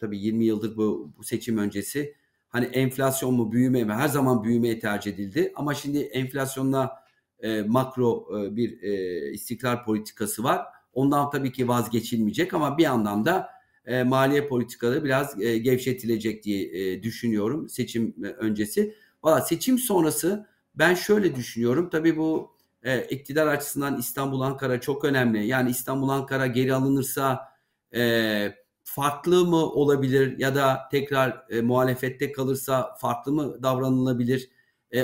tabii 0.00 0.18
20 0.18 0.44
yıldır 0.44 0.76
bu, 0.76 1.12
bu 1.18 1.24
seçim 1.24 1.58
öncesi 1.58 2.14
hani 2.48 2.64
enflasyon 2.64 3.34
mu 3.34 3.52
büyüme 3.52 3.84
mi 3.84 3.92
her 3.92 4.08
zaman 4.08 4.44
büyümeye 4.44 4.78
tercih 4.78 5.12
edildi 5.12 5.52
ama 5.56 5.74
şimdi 5.74 5.98
enflasyonla 5.98 7.02
e, 7.40 7.62
makro 7.62 8.28
e, 8.38 8.56
bir 8.56 8.82
e, 8.82 9.30
istikrar 9.32 9.84
politikası 9.84 10.44
var. 10.44 10.66
Ondan 10.92 11.30
tabii 11.30 11.52
ki 11.52 11.68
vazgeçilmeyecek 11.68 12.54
ama 12.54 12.78
bir 12.78 12.82
yandan 12.82 13.24
da 13.24 13.50
e, 13.86 14.02
maliye 14.02 14.48
politikaları 14.48 15.04
biraz 15.04 15.42
e, 15.42 15.58
gevşetilecek 15.58 16.44
diye 16.44 16.62
e, 16.64 17.02
düşünüyorum 17.02 17.68
seçim 17.68 18.14
öncesi. 18.38 18.94
Valla 19.22 19.40
seçim 19.40 19.78
sonrası 19.78 20.46
ben 20.74 20.94
şöyle 20.94 21.34
düşünüyorum. 21.34 21.88
Tabii 21.90 22.16
bu 22.16 22.56
iktidar 23.10 23.46
açısından 23.46 23.98
İstanbul 23.98 24.40
Ankara 24.40 24.80
çok 24.80 25.04
önemli. 25.04 25.46
Yani 25.46 25.70
İstanbul 25.70 26.08
Ankara 26.08 26.46
geri 26.46 26.74
alınırsa 26.74 27.48
farklı 28.82 29.44
mı 29.44 29.56
olabilir 29.56 30.38
ya 30.38 30.54
da 30.54 30.80
tekrar 30.90 31.44
e, 31.50 31.60
muhalefette 31.60 32.32
kalırsa 32.32 32.94
farklı 33.00 33.32
mı 33.32 33.62
davranılabilir? 33.62 34.50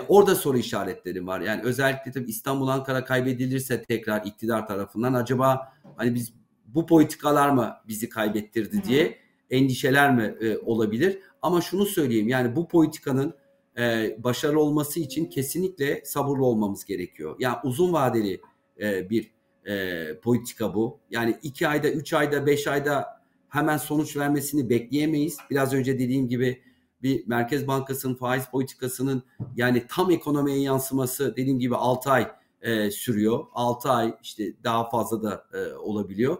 Orada 0.08 0.34
soru 0.34 0.58
işaretleri 0.58 1.26
var. 1.26 1.40
Yani 1.40 1.62
özellikle 1.62 2.12
tabii 2.12 2.30
İstanbul 2.30 2.68
Ankara 2.68 3.04
kaybedilirse 3.04 3.82
tekrar 3.82 4.26
iktidar 4.26 4.66
tarafından 4.66 5.14
acaba 5.14 5.72
hani 5.96 6.14
biz 6.14 6.32
bu 6.74 6.86
politikalar 6.86 7.50
mı 7.50 7.76
bizi 7.88 8.08
kaybettirdi 8.08 8.84
diye 8.84 9.18
endişeler 9.50 10.14
mi 10.14 10.34
e, 10.40 10.58
olabilir? 10.58 11.18
Ama 11.42 11.60
şunu 11.60 11.86
söyleyeyim 11.86 12.28
yani 12.28 12.56
bu 12.56 12.68
politikanın 12.68 13.34
e, 13.78 14.16
başarılı 14.18 14.60
olması 14.60 15.00
için 15.00 15.26
kesinlikle 15.26 16.02
sabırlı 16.04 16.44
olmamız 16.44 16.84
gerekiyor. 16.84 17.36
Yani 17.38 17.56
uzun 17.64 17.92
vadeli 17.92 18.40
e, 18.80 19.10
bir 19.10 19.30
e, 19.66 20.04
politika 20.20 20.74
bu. 20.74 20.98
Yani 21.10 21.38
iki 21.42 21.68
ayda, 21.68 21.90
üç 21.90 22.12
ayda, 22.12 22.46
beş 22.46 22.66
ayda 22.66 23.22
hemen 23.48 23.76
sonuç 23.76 24.16
vermesini 24.16 24.70
bekleyemeyiz. 24.70 25.36
Biraz 25.50 25.74
önce 25.74 25.98
dediğim 25.98 26.28
gibi 26.28 26.62
bir 27.02 27.26
Merkez 27.26 27.66
Bankası'nın 27.66 28.14
faiz 28.14 28.46
politikasının 28.46 29.22
yani 29.56 29.86
tam 29.88 30.10
ekonomiye 30.10 30.60
yansıması 30.60 31.36
dediğim 31.36 31.58
gibi 31.58 31.76
6 31.76 32.10
ay 32.10 32.28
e, 32.62 32.90
sürüyor. 32.90 33.44
6 33.52 33.90
ay 33.90 34.14
işte 34.22 34.44
daha 34.64 34.90
fazla 34.90 35.22
da 35.22 35.46
e, 35.54 35.72
olabiliyor. 35.74 36.36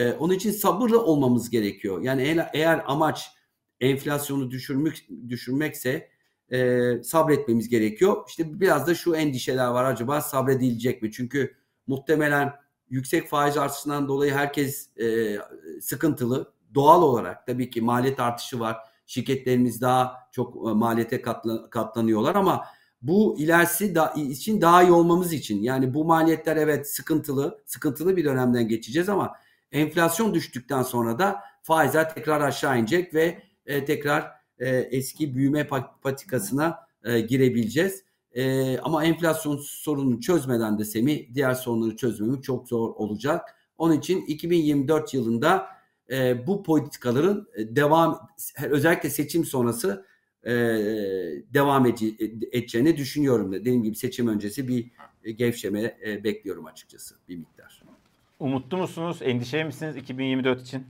E, 0.00 0.12
onun 0.12 0.34
için 0.34 0.50
sabırlı 0.50 1.04
olmamız 1.04 1.50
gerekiyor. 1.50 2.02
Yani 2.02 2.22
eğer, 2.22 2.50
eğer 2.52 2.82
amaç 2.86 3.30
enflasyonu 3.80 4.50
düşürmek 4.50 5.08
düşürmekse 5.28 6.08
e, 6.52 7.02
sabretmemiz 7.02 7.68
gerekiyor. 7.68 8.24
İşte 8.28 8.60
biraz 8.60 8.86
da 8.86 8.94
şu 8.94 9.14
endişeler 9.14 9.66
var 9.66 9.84
acaba 9.84 10.20
sabredilecek 10.20 11.02
mi? 11.02 11.12
Çünkü 11.12 11.54
muhtemelen 11.86 12.52
yüksek 12.90 13.28
faiz 13.28 13.56
artışından 13.56 14.08
dolayı 14.08 14.32
herkes 14.32 14.96
e, 14.96 15.36
sıkıntılı. 15.80 16.52
Doğal 16.74 17.02
olarak 17.02 17.46
tabii 17.46 17.70
ki 17.70 17.80
maliyet 17.80 18.20
artışı 18.20 18.60
var. 18.60 18.76
Şirketlerimiz 19.06 19.80
daha 19.80 20.16
çok 20.32 20.56
e, 20.56 20.72
maliyete 20.72 21.22
katla, 21.22 21.70
katlanıyorlar 21.70 22.34
ama 22.34 22.64
bu 23.02 23.36
ilerisi 23.38 23.94
da, 23.94 24.06
için 24.16 24.60
daha 24.60 24.82
iyi 24.82 24.92
olmamız 24.92 25.32
için 25.32 25.62
yani 25.62 25.94
bu 25.94 26.04
maliyetler 26.04 26.56
evet 26.56 26.90
sıkıntılı, 26.90 27.62
sıkıntılı 27.66 28.16
bir 28.16 28.24
dönemden 28.24 28.68
geçeceğiz 28.68 29.08
ama 29.08 29.36
enflasyon 29.72 30.34
düştükten 30.34 30.82
sonra 30.82 31.18
da 31.18 31.40
faizler 31.62 32.14
tekrar 32.14 32.40
aşağı 32.40 32.78
inecek 32.78 33.14
ve 33.14 33.42
e, 33.66 33.84
tekrar 33.84 34.32
e, 34.58 34.68
eski 34.68 35.34
büyüme 35.34 35.68
patikasına 36.02 36.78
e, 37.04 37.20
girebileceğiz. 37.20 38.04
E, 38.32 38.78
ama 38.78 39.04
enflasyon 39.04 39.56
sorununu 39.56 40.20
çözmeden 40.20 40.78
de 40.78 40.84
Semi 40.84 41.34
diğer 41.34 41.54
sorunları 41.54 41.96
çözmemiz 41.96 42.42
çok 42.42 42.68
zor 42.68 42.94
olacak. 42.94 43.56
Onun 43.78 43.98
için 43.98 44.26
2024 44.26 45.14
yılında 45.14 45.66
e, 46.10 46.46
bu 46.46 46.62
politikaların 46.62 47.48
e, 47.54 47.76
devam 47.76 48.28
özellikle 48.70 49.10
seçim 49.10 49.44
sonrası 49.44 50.06
e, 50.44 50.52
devam 51.54 51.86
edeceğini 51.86 52.96
düşünüyorum. 52.96 53.52
Dediğim 53.52 53.82
gibi 53.82 53.96
seçim 53.96 54.28
öncesi 54.28 54.68
bir 54.68 54.90
gevşeme 55.32 55.98
e, 56.06 56.24
bekliyorum 56.24 56.66
açıkçası 56.66 57.14
bir 57.28 57.36
miktar. 57.36 57.79
Umutlu 58.40 58.76
musunuz? 58.76 59.18
Endişeli 59.22 59.64
misiniz 59.64 59.96
2024 59.96 60.62
için? 60.62 60.86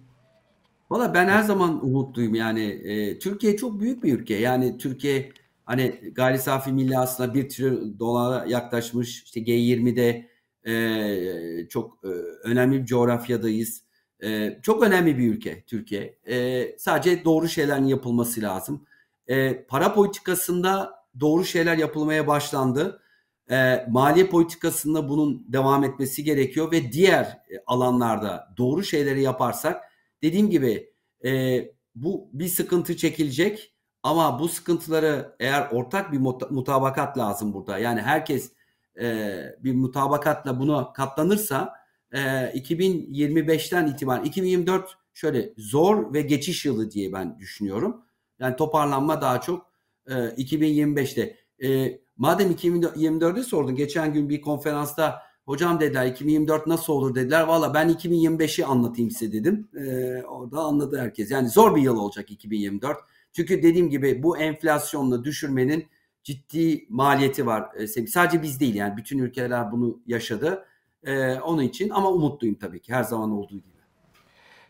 Valla 0.90 1.14
ben 1.14 1.28
her 1.28 1.42
zaman 1.42 1.84
umutluyum 1.84 2.34
yani. 2.34 2.62
E, 2.62 3.18
Türkiye 3.18 3.56
çok 3.56 3.80
büyük 3.80 4.04
bir 4.04 4.18
ülke. 4.18 4.34
Yani 4.34 4.78
Türkiye 4.78 5.32
hani 5.64 6.00
gayri 6.12 6.38
safi 6.38 6.72
milli 6.72 6.98
aslında 6.98 7.34
bir 7.34 7.48
trilyon 7.48 7.98
dolara 7.98 8.44
yaklaşmış. 8.46 9.22
İşte 9.22 9.40
G20'de 9.40 10.28
e, 10.70 11.68
çok 11.68 12.04
e, 12.04 12.08
önemli 12.48 12.80
bir 12.80 12.86
coğrafyadayız. 12.86 13.84
E, 14.22 14.58
çok 14.62 14.82
önemli 14.82 15.18
bir 15.18 15.34
ülke 15.34 15.64
Türkiye. 15.66 16.18
E, 16.28 16.66
sadece 16.78 17.24
doğru 17.24 17.48
şeylerin 17.48 17.86
yapılması 17.86 18.42
lazım. 18.42 18.86
E, 19.26 19.64
para 19.64 19.94
politikasında 19.94 20.92
doğru 21.20 21.44
şeyler 21.44 21.76
yapılmaya 21.76 22.26
başlandı. 22.26 23.02
E, 23.50 23.86
maliye 23.88 24.26
politikasında 24.26 25.08
bunun 25.08 25.44
devam 25.48 25.84
etmesi 25.84 26.24
gerekiyor 26.24 26.72
ve 26.72 26.92
diğer 26.92 27.24
e, 27.24 27.62
alanlarda 27.66 28.54
doğru 28.58 28.84
şeyleri 28.84 29.22
yaparsak 29.22 29.84
dediğim 30.22 30.50
gibi 30.50 30.92
e, 31.24 31.60
bu 31.94 32.30
bir 32.32 32.48
sıkıntı 32.48 32.96
çekilecek 32.96 33.74
Ama 34.02 34.40
bu 34.40 34.48
sıkıntıları 34.48 35.36
eğer 35.40 35.68
ortak 35.72 36.12
bir 36.12 36.18
mutabakat 36.50 37.18
lazım 37.18 37.52
burada. 37.52 37.78
Yani 37.78 38.00
herkes 38.02 38.52
e, 39.00 39.42
bir 39.58 39.74
mutabakatla 39.74 40.60
buna 40.60 40.92
katlanırsa 40.92 41.74
e, 42.12 42.18
2025'ten 42.18 43.86
itibaren 43.86 44.24
2024 44.24 44.96
şöyle 45.14 45.52
zor 45.58 46.14
ve 46.14 46.22
geçiş 46.22 46.64
yılı 46.64 46.90
diye 46.90 47.12
ben 47.12 47.38
düşünüyorum. 47.38 48.04
Yani 48.38 48.56
toparlanma 48.56 49.22
daha 49.22 49.40
çok 49.40 49.72
e, 50.06 50.12
2025'te. 50.12 51.36
E, 51.62 52.00
madem 52.20 52.50
2024'e 52.50 53.42
sordun 53.42 53.74
geçen 53.74 54.12
gün 54.12 54.28
bir 54.28 54.40
konferansta 54.40 55.22
hocam 55.44 55.80
dediler 55.80 56.06
2024 56.06 56.66
nasıl 56.66 56.92
olur 56.92 57.14
dediler. 57.14 57.42
Valla 57.42 57.74
ben 57.74 57.88
2025'i 57.88 58.64
anlatayım 58.64 59.11
size 59.11 59.33
dedim. 59.33 59.68
E, 59.76 60.22
orada 60.22 60.59
anladı 60.61 61.00
herkes. 61.00 61.30
Yani 61.30 61.48
zor 61.48 61.76
bir 61.76 61.83
yıl 61.83 61.96
olacak 61.96 62.30
2024. 62.30 62.98
Çünkü 63.33 63.62
dediğim 63.62 63.90
gibi 63.90 64.22
bu 64.22 64.38
enflasyonla 64.38 65.24
düşürmenin 65.24 65.87
ciddi 66.22 66.87
maliyeti 66.88 67.46
var. 67.46 67.68
E, 67.76 67.87
sadece 68.06 68.42
biz 68.42 68.61
değil 68.61 68.74
yani 68.74 68.96
bütün 68.96 69.18
ülkeler 69.18 69.72
bunu 69.72 70.00
yaşadı. 70.06 70.64
E, 71.04 71.35
onun 71.35 71.62
için 71.62 71.90
ama 71.90 72.11
umutluyum 72.11 72.54
tabii 72.54 72.80
ki 72.80 72.92
her 72.92 73.02
zaman 73.02 73.30
olduğu 73.30 73.59
gibi. 73.59 73.80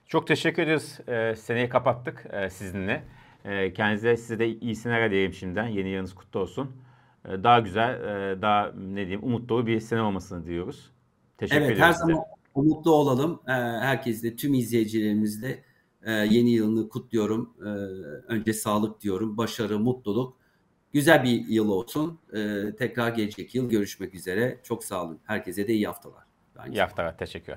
Çok 0.07 0.27
teşekkür 0.27 0.63
ederiz. 0.63 1.01
E, 1.09 1.37
seneyi 1.37 1.69
kapattık 1.69 2.27
e, 2.33 2.51
sizinle. 2.51 3.05
E, 3.45 3.73
kendinize 3.73 4.17
size 4.17 4.39
de 4.39 4.49
iyi 4.49 4.77
seneler 4.77 5.11
diyeyim 5.11 5.33
şimdiden. 5.33 5.67
Yeni 5.67 5.89
yılınız 5.89 6.15
kutlu 6.15 6.41
olsun. 6.41 6.77
E, 7.29 7.45
daha 7.45 7.61
güzel, 7.61 8.01
e, 8.01 8.43
daha 8.43 8.73
ne 8.73 8.97
diyeyim 8.97 9.25
umut 9.25 9.49
dolu 9.49 9.67
bir 9.67 9.81
sene 9.81 10.03
olmasını 10.03 10.45
diliyoruz. 10.45 10.91
Teşekkür 11.39 11.65
evet, 11.65 11.79
her 11.79 11.93
size. 11.93 12.07
zaman 12.07 12.25
umutlu 12.55 12.95
olalım. 12.95 13.41
E, 13.49 13.53
herkes 13.53 14.23
de 14.23 14.37
tüm 14.37 14.55
izleyicilerimizle 14.55 15.65
e, 16.03 16.13
yeni 16.13 16.51
yılını 16.51 16.89
kutluyorum. 16.89 17.55
E, 17.61 17.69
önce 18.33 18.53
sağlık 18.53 19.01
diyorum. 19.01 19.37
Başarı, 19.37 19.79
mutluluk. 19.79 20.37
Güzel 20.93 21.25
bir 21.25 21.49
yıl 21.49 21.69
olsun. 21.69 22.21
Tekrar 22.79 23.09
gelecek 23.09 23.55
yıl 23.55 23.71
görüşmek 23.71 24.15
üzere. 24.15 24.61
Çok 24.63 24.85
sağ 24.85 25.05
olun. 25.05 25.21
Herkese 25.25 25.69
de 25.69 25.73
iyi 25.73 25.87
haftalar. 25.87 26.25
Bence. 26.59 26.79
İyi 26.79 26.81
haftalar. 26.81 27.19
Teşekkür 27.19 27.53